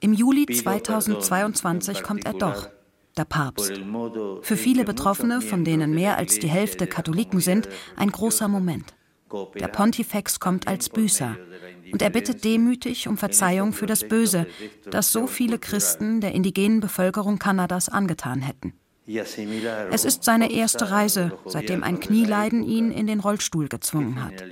[0.02, 2.70] im Juli 2022 kommt er doch,
[3.18, 3.74] der Papst.
[4.44, 8.94] Für viele Betroffene, von denen mehr als die Hälfte Katholiken sind, ein großer Moment.
[9.60, 11.38] Der Pontifex kommt als Büßer
[11.92, 14.46] und er bittet demütig um Verzeihung für das Böse,
[14.92, 18.74] das so viele Christen der indigenen Bevölkerung Kanadas angetan hätten.
[19.08, 24.44] Es ist seine erste Reise, seitdem ein Knieleiden ihn in den Rollstuhl gezwungen hat.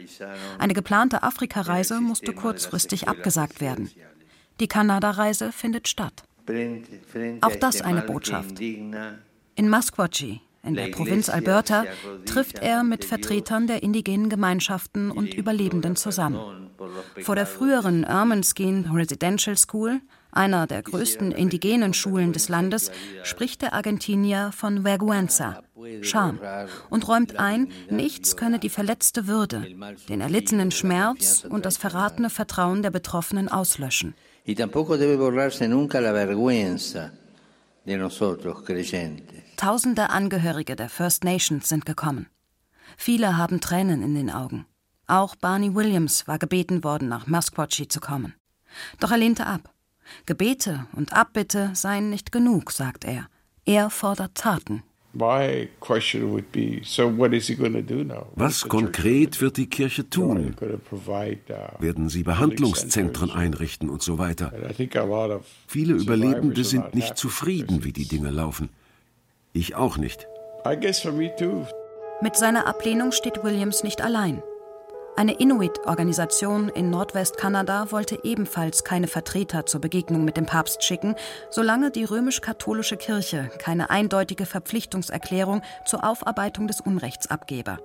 [0.58, 3.92] Eine geplante Afrikareise musste kurzfristig abgesagt werden.
[4.62, 6.24] Die Kanada-Reise findet statt.
[7.42, 8.60] Auch das eine Botschaft.
[8.62, 11.86] In Musquatchie, in der Provinz Alberta,
[12.26, 16.70] trifft er mit Vertretern der indigenen Gemeinschaften und Überlebenden zusammen.
[17.22, 20.02] Vor der früheren Ermenskeen Residential School
[20.36, 22.92] einer der größten indigenen Schulen des Landes,
[23.24, 25.62] spricht der Argentinier von Vergüenza,
[26.02, 26.40] Scham,
[26.90, 29.66] und räumt ein, nichts könne die verletzte Würde,
[30.10, 34.14] den erlittenen Schmerz und das verratene Vertrauen der Betroffenen auslöschen.
[39.58, 42.28] Tausende Angehörige der First Nations sind gekommen.
[42.98, 44.66] Viele haben Tränen in den Augen.
[45.08, 48.34] Auch Barney Williams war gebeten worden, nach Musquatchie zu kommen.
[49.00, 49.75] Doch er lehnte ab.
[50.26, 53.28] Gebete und Abbitte seien nicht genug, sagt er.
[53.66, 54.84] Er fordert Taten.
[58.36, 60.56] Was konkret wird die Kirche tun?
[61.80, 64.52] Werden sie Behandlungszentren einrichten und so weiter?
[65.68, 68.70] Viele Überlebende sind nicht zufrieden, wie die Dinge laufen.
[69.54, 70.28] Ich auch nicht.
[72.22, 74.44] Mit seiner Ablehnung steht Williams nicht allein.
[75.18, 81.16] Eine Inuit-Organisation in Nordwestkanada wollte ebenfalls keine Vertreter zur Begegnung mit dem Papst schicken,
[81.50, 87.78] solange die römisch-katholische Kirche keine eindeutige Verpflichtungserklärung zur Aufarbeitung des Unrechts abgebe.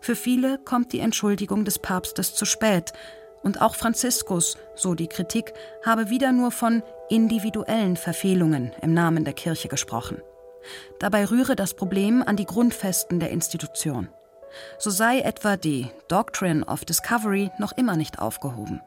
[0.00, 2.94] Für viele kommt die Entschuldigung des Papstes zu spät,
[3.42, 9.32] und auch Franziskus, so die Kritik, habe wieder nur von individuellen Verfehlungen im Namen der
[9.32, 10.20] Kirche gesprochen.
[10.98, 14.10] Dabei rühre das Problem an die Grundfesten der Institution
[14.78, 18.80] so sei etwa die Doctrine of Discovery noch immer nicht aufgehoben.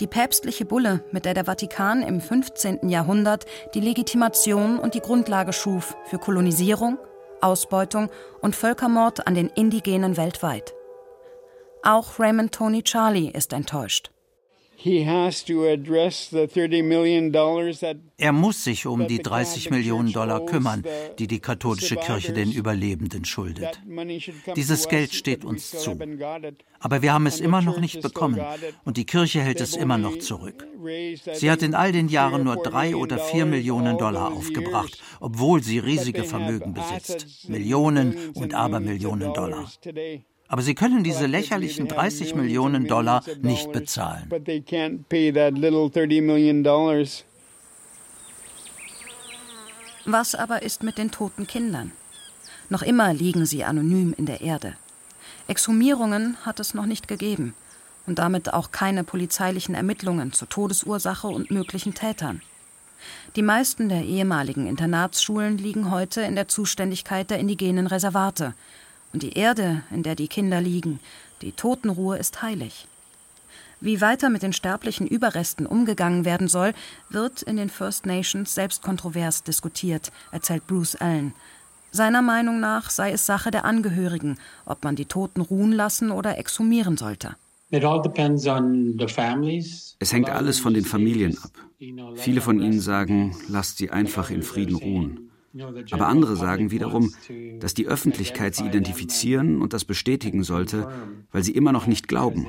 [0.00, 2.88] Die päpstliche Bulle, mit der der Vatikan im 15.
[2.88, 3.44] Jahrhundert
[3.74, 6.98] die Legitimation und die Grundlage schuf für Kolonisierung,
[7.40, 10.74] Ausbeutung und Völkermord an den Indigenen weltweit.
[11.82, 14.10] Auch Raymond Tony Charlie ist enttäuscht.
[18.16, 20.84] Er muss sich um die 30 Millionen Dollar kümmern,
[21.18, 23.80] die die katholische Kirche den Überlebenden schuldet.
[24.54, 25.98] Dieses Geld steht uns zu.
[26.78, 28.40] Aber wir haben es immer noch nicht bekommen
[28.84, 30.64] und die Kirche hält es immer noch zurück.
[31.32, 35.80] Sie hat in all den Jahren nur drei oder vier Millionen Dollar aufgebracht, obwohl sie
[35.80, 37.48] riesige Vermögen besitzt.
[37.48, 39.68] Millionen und Abermillionen Dollar.
[40.48, 44.28] Aber sie können diese lächerlichen 30 Millionen Dollar nicht bezahlen.
[50.06, 51.92] Was aber ist mit den toten Kindern?
[52.70, 54.74] Noch immer liegen sie anonym in der Erde.
[55.48, 57.54] Exhumierungen hat es noch nicht gegeben
[58.06, 62.40] und damit auch keine polizeilichen Ermittlungen zur Todesursache und möglichen Tätern.
[63.36, 68.54] Die meisten der ehemaligen Internatsschulen liegen heute in der Zuständigkeit der indigenen Reservate,
[69.12, 71.00] und die Erde, in der die Kinder liegen,
[71.42, 72.86] die Totenruhe ist heilig.
[73.80, 76.74] Wie weiter mit den sterblichen Überresten umgegangen werden soll,
[77.10, 81.32] wird in den First Nations selbst kontrovers diskutiert, erzählt Bruce Allen.
[81.92, 86.38] Seiner Meinung nach sei es Sache der Angehörigen, ob man die Toten ruhen lassen oder
[86.38, 87.36] exhumieren sollte.
[90.00, 91.50] Es hängt alles von den Familien ab.
[92.16, 95.27] Viele von ihnen sagen, lasst sie einfach in Frieden ruhen.
[95.90, 97.12] Aber andere sagen wiederum,
[97.60, 100.88] dass die Öffentlichkeit sie identifizieren und das bestätigen sollte,
[101.32, 102.46] weil sie immer noch nicht glauben.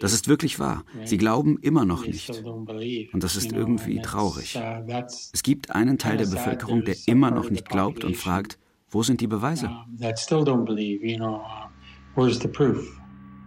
[0.00, 0.84] Das ist wirklich wahr.
[1.04, 2.30] Sie glauben immer noch nicht.
[2.44, 4.58] Und das ist irgendwie traurig.
[5.32, 8.58] Es gibt einen Teil der Bevölkerung, der immer noch nicht glaubt und fragt,
[8.90, 9.70] wo sind die Beweise?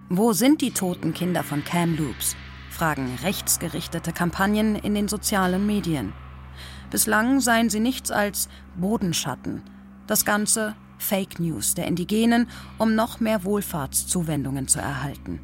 [0.10, 2.36] Wo sind die toten Kinder von Kamloops?
[2.70, 6.12] fragen rechtsgerichtete Kampagnen in den sozialen Medien.
[6.94, 9.64] Bislang seien sie nichts als Bodenschatten.
[10.06, 15.39] Das Ganze Fake News der Indigenen, um noch mehr Wohlfahrtszuwendungen zu erhalten.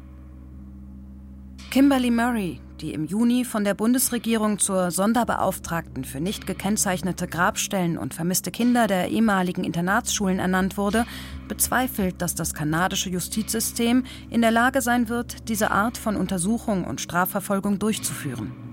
[1.72, 8.14] Kimberly Murray, die im Juni von der Bundesregierung zur Sonderbeauftragten für nicht gekennzeichnete Grabstellen und
[8.14, 11.04] vermisste Kinder der ehemaligen Internatsschulen ernannt wurde,
[11.48, 17.00] bezweifelt, dass das kanadische Justizsystem in der Lage sein wird, diese Art von Untersuchung und
[17.00, 18.69] Strafverfolgung durchzuführen.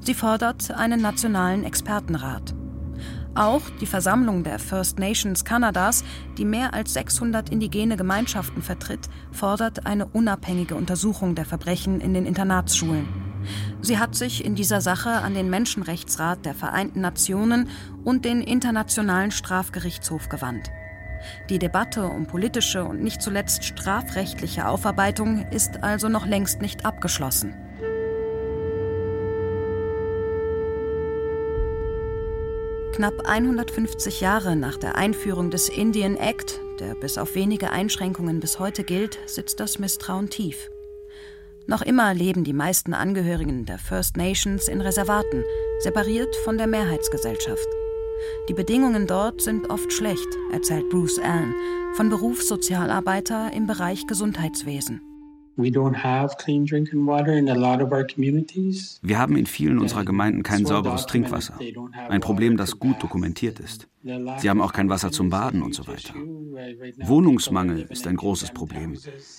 [0.00, 2.54] Sie fordert einen nationalen Expertenrat.
[3.34, 6.04] Auch die Versammlung der First Nations Kanadas,
[6.36, 12.26] die mehr als 600 indigene Gemeinschaften vertritt, fordert eine unabhängige Untersuchung der Verbrechen in den
[12.26, 13.08] Internatsschulen.
[13.80, 17.68] Sie hat sich in dieser Sache an den Menschenrechtsrat der Vereinten Nationen
[18.04, 20.70] und den Internationalen Strafgerichtshof gewandt.
[21.48, 27.54] Die Debatte um politische und nicht zuletzt strafrechtliche Aufarbeitung ist also noch längst nicht abgeschlossen.
[32.92, 38.58] Knapp 150 Jahre nach der Einführung des Indian Act, der bis auf wenige Einschränkungen bis
[38.58, 40.68] heute gilt, sitzt das Misstrauen tief.
[41.66, 45.42] Noch immer leben die meisten Angehörigen der First Nations in Reservaten,
[45.78, 47.66] separiert von der Mehrheitsgesellschaft.
[48.50, 51.54] Die Bedingungen dort sind oft schlecht, erzählt Bruce Allen,
[51.94, 55.11] von Berufssozialarbeiter im Bereich Gesundheitswesen.
[59.02, 61.58] Wir haben in vielen unserer Gemeinden kein sauberes Trinkwasser.
[62.08, 63.88] Ein Problem, das gut dokumentiert ist.
[64.02, 66.14] Sie haben auch kein Wasser zum Baden und so weiter.
[67.06, 68.98] Wohnungsmangel ist ein großes Problem.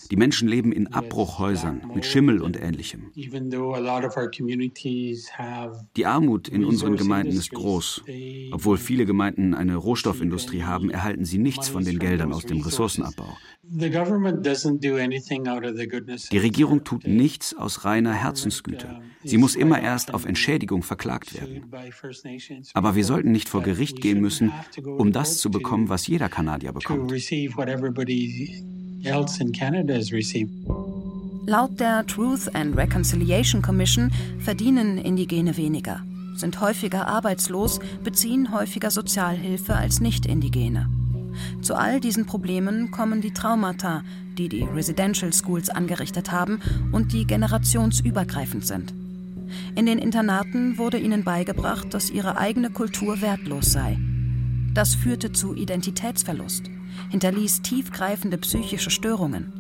[0.10, 3.12] Die Menschen leben in Abbruchhäusern mit Schimmel und ähnlichem.
[5.96, 8.04] Die Armut in unseren Gemeinden ist groß.
[8.52, 13.38] Obwohl viele Gemeinden eine Rohstoffindustrie haben, erhalten sie nichts von den Geldern aus dem Ressourcenabbau.
[13.66, 13.88] Die
[16.38, 19.02] Regierung tut nichts aus reiner Herzensgüte.
[19.24, 21.72] Sie muss immer erst auf Entschädigung verklagt werden.
[22.74, 24.53] Aber wir sollten nicht vor Gericht gehen müssen,
[24.86, 27.12] um das zu bekommen, was jeder Kanadier bekommt.
[31.46, 36.02] Laut der Truth and Reconciliation Commission verdienen Indigene weniger,
[36.36, 40.90] sind häufiger arbeitslos, beziehen häufiger Sozialhilfe als Nicht-Indigene.
[41.62, 44.04] Zu all diesen Problemen kommen die Traumata,
[44.38, 48.94] die die Residential Schools angerichtet haben und die generationsübergreifend sind.
[49.76, 53.98] In den Internaten wurde ihnen beigebracht, dass ihre eigene Kultur wertlos sei.
[54.74, 56.64] Das führte zu Identitätsverlust,
[57.12, 59.54] hinterließ tiefgreifende psychische Störungen.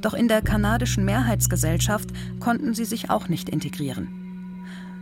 [0.00, 4.08] Doch in der kanadischen Mehrheitsgesellschaft konnten sie sich auch nicht integrieren.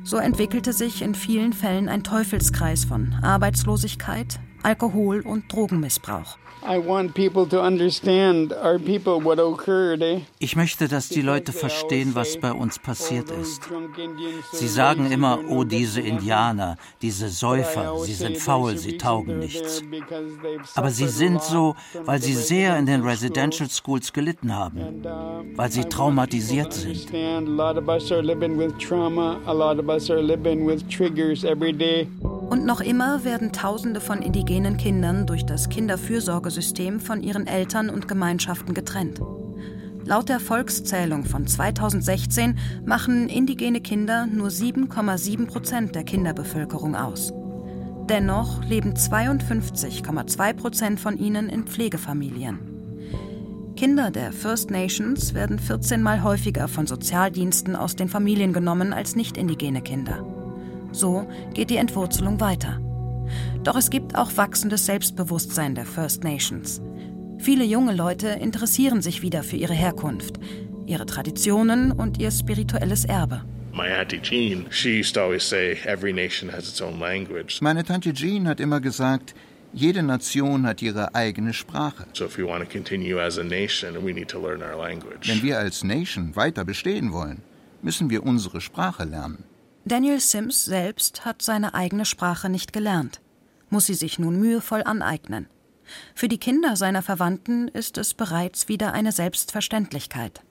[0.05, 6.39] So entwickelte sich in vielen Fällen ein Teufelskreis von Arbeitslosigkeit, Alkohol- und Drogenmissbrauch.
[10.39, 13.63] Ich möchte, dass die Leute verstehen, was bei uns passiert ist.
[14.53, 19.83] Sie sagen immer, oh, diese Indianer, diese Säufer, sie sind faul, sie taugen nichts.
[20.75, 25.05] Aber sie sind so, weil sie sehr in den Residential Schools gelitten haben,
[25.55, 27.13] weil sie traumatisiert sind.
[32.49, 35.69] Und noch immer werden Tausende von indigenen Kindern durch das
[36.57, 39.21] Kinderfürsorgesystem von ihren Eltern und Gemeinschaften getrennt.
[40.05, 47.33] Laut der Volkszählung von 2016 machen indigene Kinder nur 7,7 Prozent der Kinderbevölkerung aus.
[48.09, 52.59] Dennoch leben 52,2 Prozent von ihnen in Pflegefamilien.
[53.75, 59.17] Kinder der First Nations werden 14 Mal häufiger von Sozialdiensten aus den Familien genommen als
[59.17, 60.25] nicht indigene Kinder.
[60.93, 62.81] So geht die Entwurzelung weiter.
[63.63, 66.81] Doch es gibt auch wachsendes Selbstbewusstsein der First Nations.
[67.39, 70.41] Viele junge Leute interessieren sich wieder für ihre Herkunft,
[70.87, 73.43] ihre Traditionen und ihr spirituelles Erbe.
[73.73, 74.07] Meine
[77.85, 79.35] Tante Jean hat immer gesagt,
[79.73, 82.07] jede Nation hat ihre eigene Sprache.
[85.25, 87.43] Wenn wir als Nation weiter bestehen wollen,
[87.83, 89.45] müssen wir unsere Sprache lernen.
[89.89, 93.21] Daniel Sims selbst hat seine eigene Sprache nicht gelernt,
[93.71, 95.47] muss sie sich nun mühevoll aneignen.
[96.13, 100.43] Für die Kinder seiner Verwandten ist es bereits wieder eine Selbstverständlichkeit.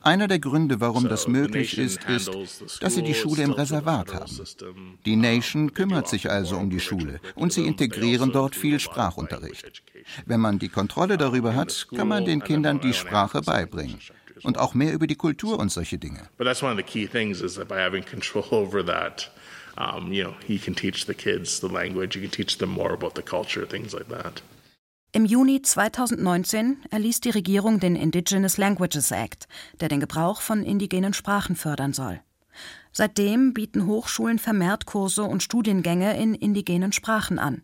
[0.00, 4.98] Einer der Gründe, warum das möglich ist, ist, dass sie die Schule im Reservat haben.
[5.06, 9.84] Die Nation kümmert sich also um die Schule und sie integrieren dort viel Sprachunterricht.
[10.26, 14.00] Wenn man die Kontrolle darüber hat, kann man den Kindern die Sprache beibringen
[14.42, 16.28] und auch mehr über die Kultur und solche Dinge.
[16.36, 19.30] But that's one of the key things is that by having control over that,
[19.76, 22.92] um, you know, he can teach the kids the language, he can teach them more
[22.92, 24.42] about the culture, things like that.
[25.12, 29.48] Im Juni 2019 erließ die Regierung den Indigenous Languages Act,
[29.80, 32.20] der den Gebrauch von indigenen Sprachen fördern soll.
[32.92, 37.62] Seitdem bieten Hochschulen vermehrt Kurse und Studiengänge in indigenen Sprachen an.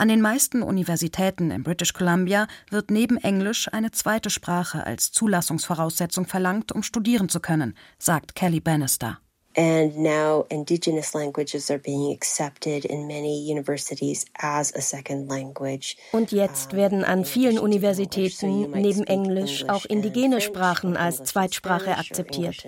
[0.00, 6.24] An den meisten Universitäten in British Columbia wird neben Englisch eine zweite Sprache als Zulassungsvoraussetzung
[6.24, 9.18] verlangt, um studieren zu können, sagt Kelly Bannister.
[9.58, 15.98] And now indigenous languages are being accepted in many universities as a second language.
[16.12, 22.64] Und jetzt werden an vielen Universitäten neben Englisch auch indigene Sprachen als Zweitsprache akzeptiert.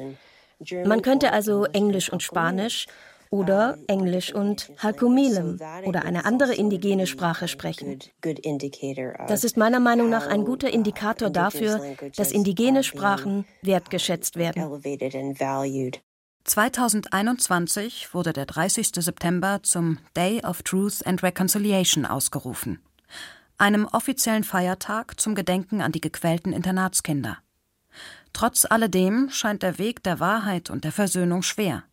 [0.85, 2.87] Man könnte also Englisch und Spanisch
[3.33, 7.99] oder Englisch und Halkomilem oder eine andere indigene Sprache sprechen.
[9.27, 11.81] Das ist meiner Meinung nach ein guter Indikator dafür,
[12.15, 14.63] dass indigene Sprachen wertgeschätzt werden.
[16.45, 18.89] 2021 wurde der 30.
[18.97, 22.81] September zum Day of Truth and Reconciliation ausgerufen,
[23.57, 27.39] einem offiziellen Feiertag zum Gedenken an die gequälten Internatskinder.
[28.35, 31.85] Trotz alledem scheint der Weg der Wahrheit und der Versöhnung schwer.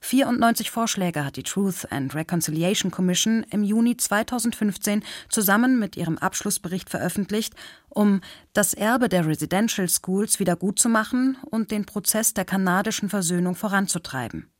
[0.00, 6.90] 94 Vorschläge hat die Truth and Reconciliation Commission im Juni 2015 zusammen mit ihrem Abschlussbericht
[6.90, 7.54] veröffentlicht,
[7.88, 8.20] um
[8.52, 14.50] das Erbe der Residential Schools wiedergutzumachen und den Prozess der kanadischen Versöhnung voranzutreiben.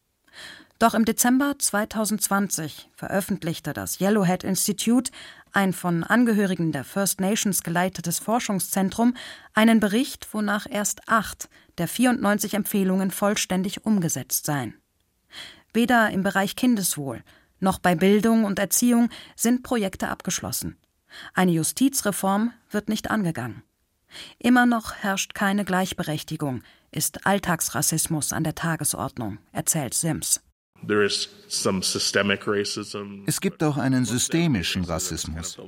[0.78, 5.10] Doch im Dezember 2020 veröffentlichte das Yellowhead Institute,
[5.52, 9.14] ein von Angehörigen der First Nations geleitetes Forschungszentrum,
[9.54, 11.48] einen Bericht, wonach erst acht
[11.78, 14.74] der 94 Empfehlungen vollständig umgesetzt seien.
[15.72, 17.22] Weder im Bereich Kindeswohl
[17.60, 20.76] noch bei Bildung und Erziehung sind Projekte abgeschlossen.
[21.34, 23.62] Eine Justizreform wird nicht angegangen.
[24.38, 30.40] Immer noch herrscht keine Gleichberechtigung, ist Alltagsrassismus an der Tagesordnung, erzählt Sims.
[33.26, 35.58] Es gibt auch einen systemischen Rassismus.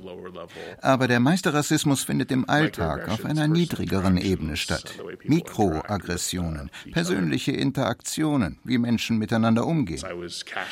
[0.81, 4.93] Aber der meiste Rassismus findet im Alltag auf einer niedrigeren Ebene statt.
[5.23, 10.03] Mikroaggressionen, persönliche Interaktionen, wie Menschen miteinander umgehen.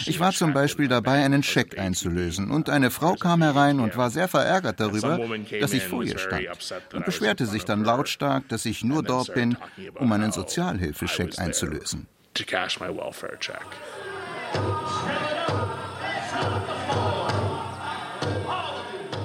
[0.06, 4.10] Ich war zum Beispiel dabei, einen Scheck einzulösen und eine Frau kam herein und war
[4.12, 5.20] sehr verärgert darüber,
[5.60, 6.48] dass ich vor ihr stand
[6.94, 9.58] und beschwerte sich dann lautstark, dass ich nur dort bin,
[9.96, 12.08] um einen Sozialhilfescheck einzulösen.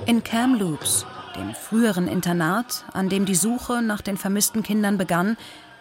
[0.06, 5.36] In Kamloops, dem früheren Internat, an dem die Suche nach den vermissten Kindern begann,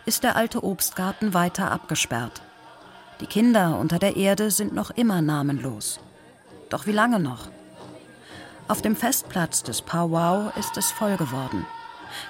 [0.06, 2.42] ist der alte Obstgarten weiter abgesperrt.
[3.20, 6.00] Die Kinder unter der Erde sind noch immer namenlos.
[6.70, 7.50] Doch wie lange noch?
[8.68, 11.66] Auf dem Festplatz des Powwow ist es voll geworden.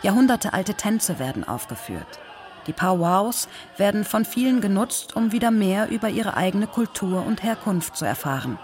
[0.01, 2.19] Jahrhundertealte Tänze werden aufgeführt.
[2.67, 3.47] Die Powwows
[3.77, 8.57] werden von vielen genutzt, um wieder mehr über ihre eigene Kultur und Herkunft zu erfahren.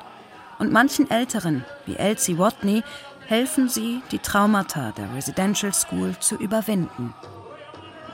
[0.58, 2.84] Und manchen Älteren, wie Elsie Watney,
[3.28, 7.14] helfen sie, die Traumata der Residential School zu überwinden.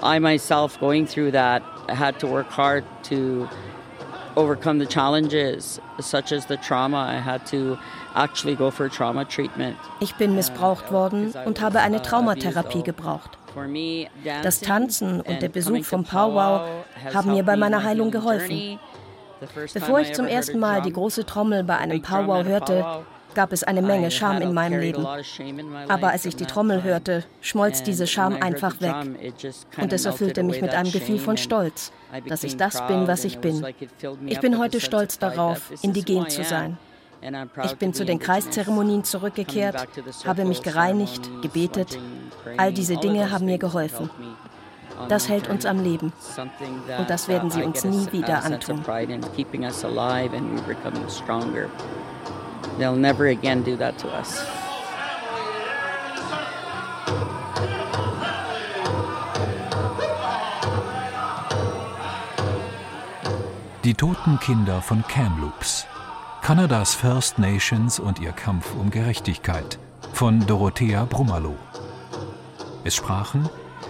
[0.04, 3.48] I myself going through that had to work hard to
[4.36, 7.08] overcome the challenges such as the trauma.
[7.08, 7.78] I had to
[8.14, 9.78] actually go for trauma treatment.
[10.00, 13.38] Ich bin missbraucht worden und habe eine Traumatherapie gebraucht.
[14.44, 16.62] Das Tanzen und der Besuch vom Powwow
[17.14, 18.80] haben mir bei meiner Heilung geholfen.
[19.74, 23.82] Bevor ich zum ersten Mal die große Trommel bei einem Powwow hörte, gab es eine
[23.82, 25.06] Menge Scham in meinem Leben.
[25.88, 28.96] Aber als ich die Trommel hörte, schmolz diese Scham einfach weg.
[29.80, 31.92] Und es erfüllte mich mit einem Gefühl von Stolz,
[32.28, 33.64] dass ich das bin, was ich bin.
[34.26, 36.78] Ich bin heute stolz darauf, indigen zu sein.
[37.64, 39.88] Ich bin zu den Kreiszeremonien zurückgekehrt,
[40.26, 41.98] habe mich gereinigt, gebetet.
[42.58, 44.10] All diese Dinge haben mir geholfen.
[45.10, 46.14] Das hält uns am Leben.
[46.98, 48.84] Und das werden sie uns nie wieder antun.
[52.78, 54.44] They'll never again do that to us.
[63.86, 65.86] Die toten Kinder von Kamloops.
[66.46, 69.80] Kanadas First Nations und ihr Kampf um Gerechtigkeit
[70.14, 71.58] von Dorothea Brummerloh.
[72.84, 73.50] Es sprachen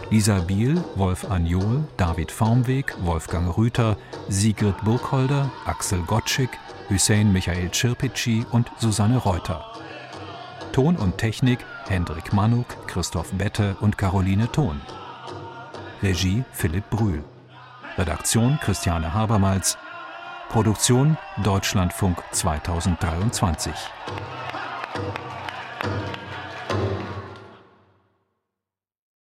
[0.10, 3.97] Lisa Biel, Wolf Anjol, David Faumweg, Wolfgang Rüther,
[4.30, 6.49] Sigrid Burkholder, Axel Gottschick,
[6.89, 9.66] Hussein Michael Czirpitschi und Susanne Reuter.
[10.72, 14.80] Ton und Technik Hendrik Manuk, Christoph Bette und Caroline Thon.
[16.01, 17.22] Regie Philipp Brühl.
[17.97, 19.78] Redaktion Christiane Habermals.
[20.50, 23.74] Produktion Deutschlandfunk 2023.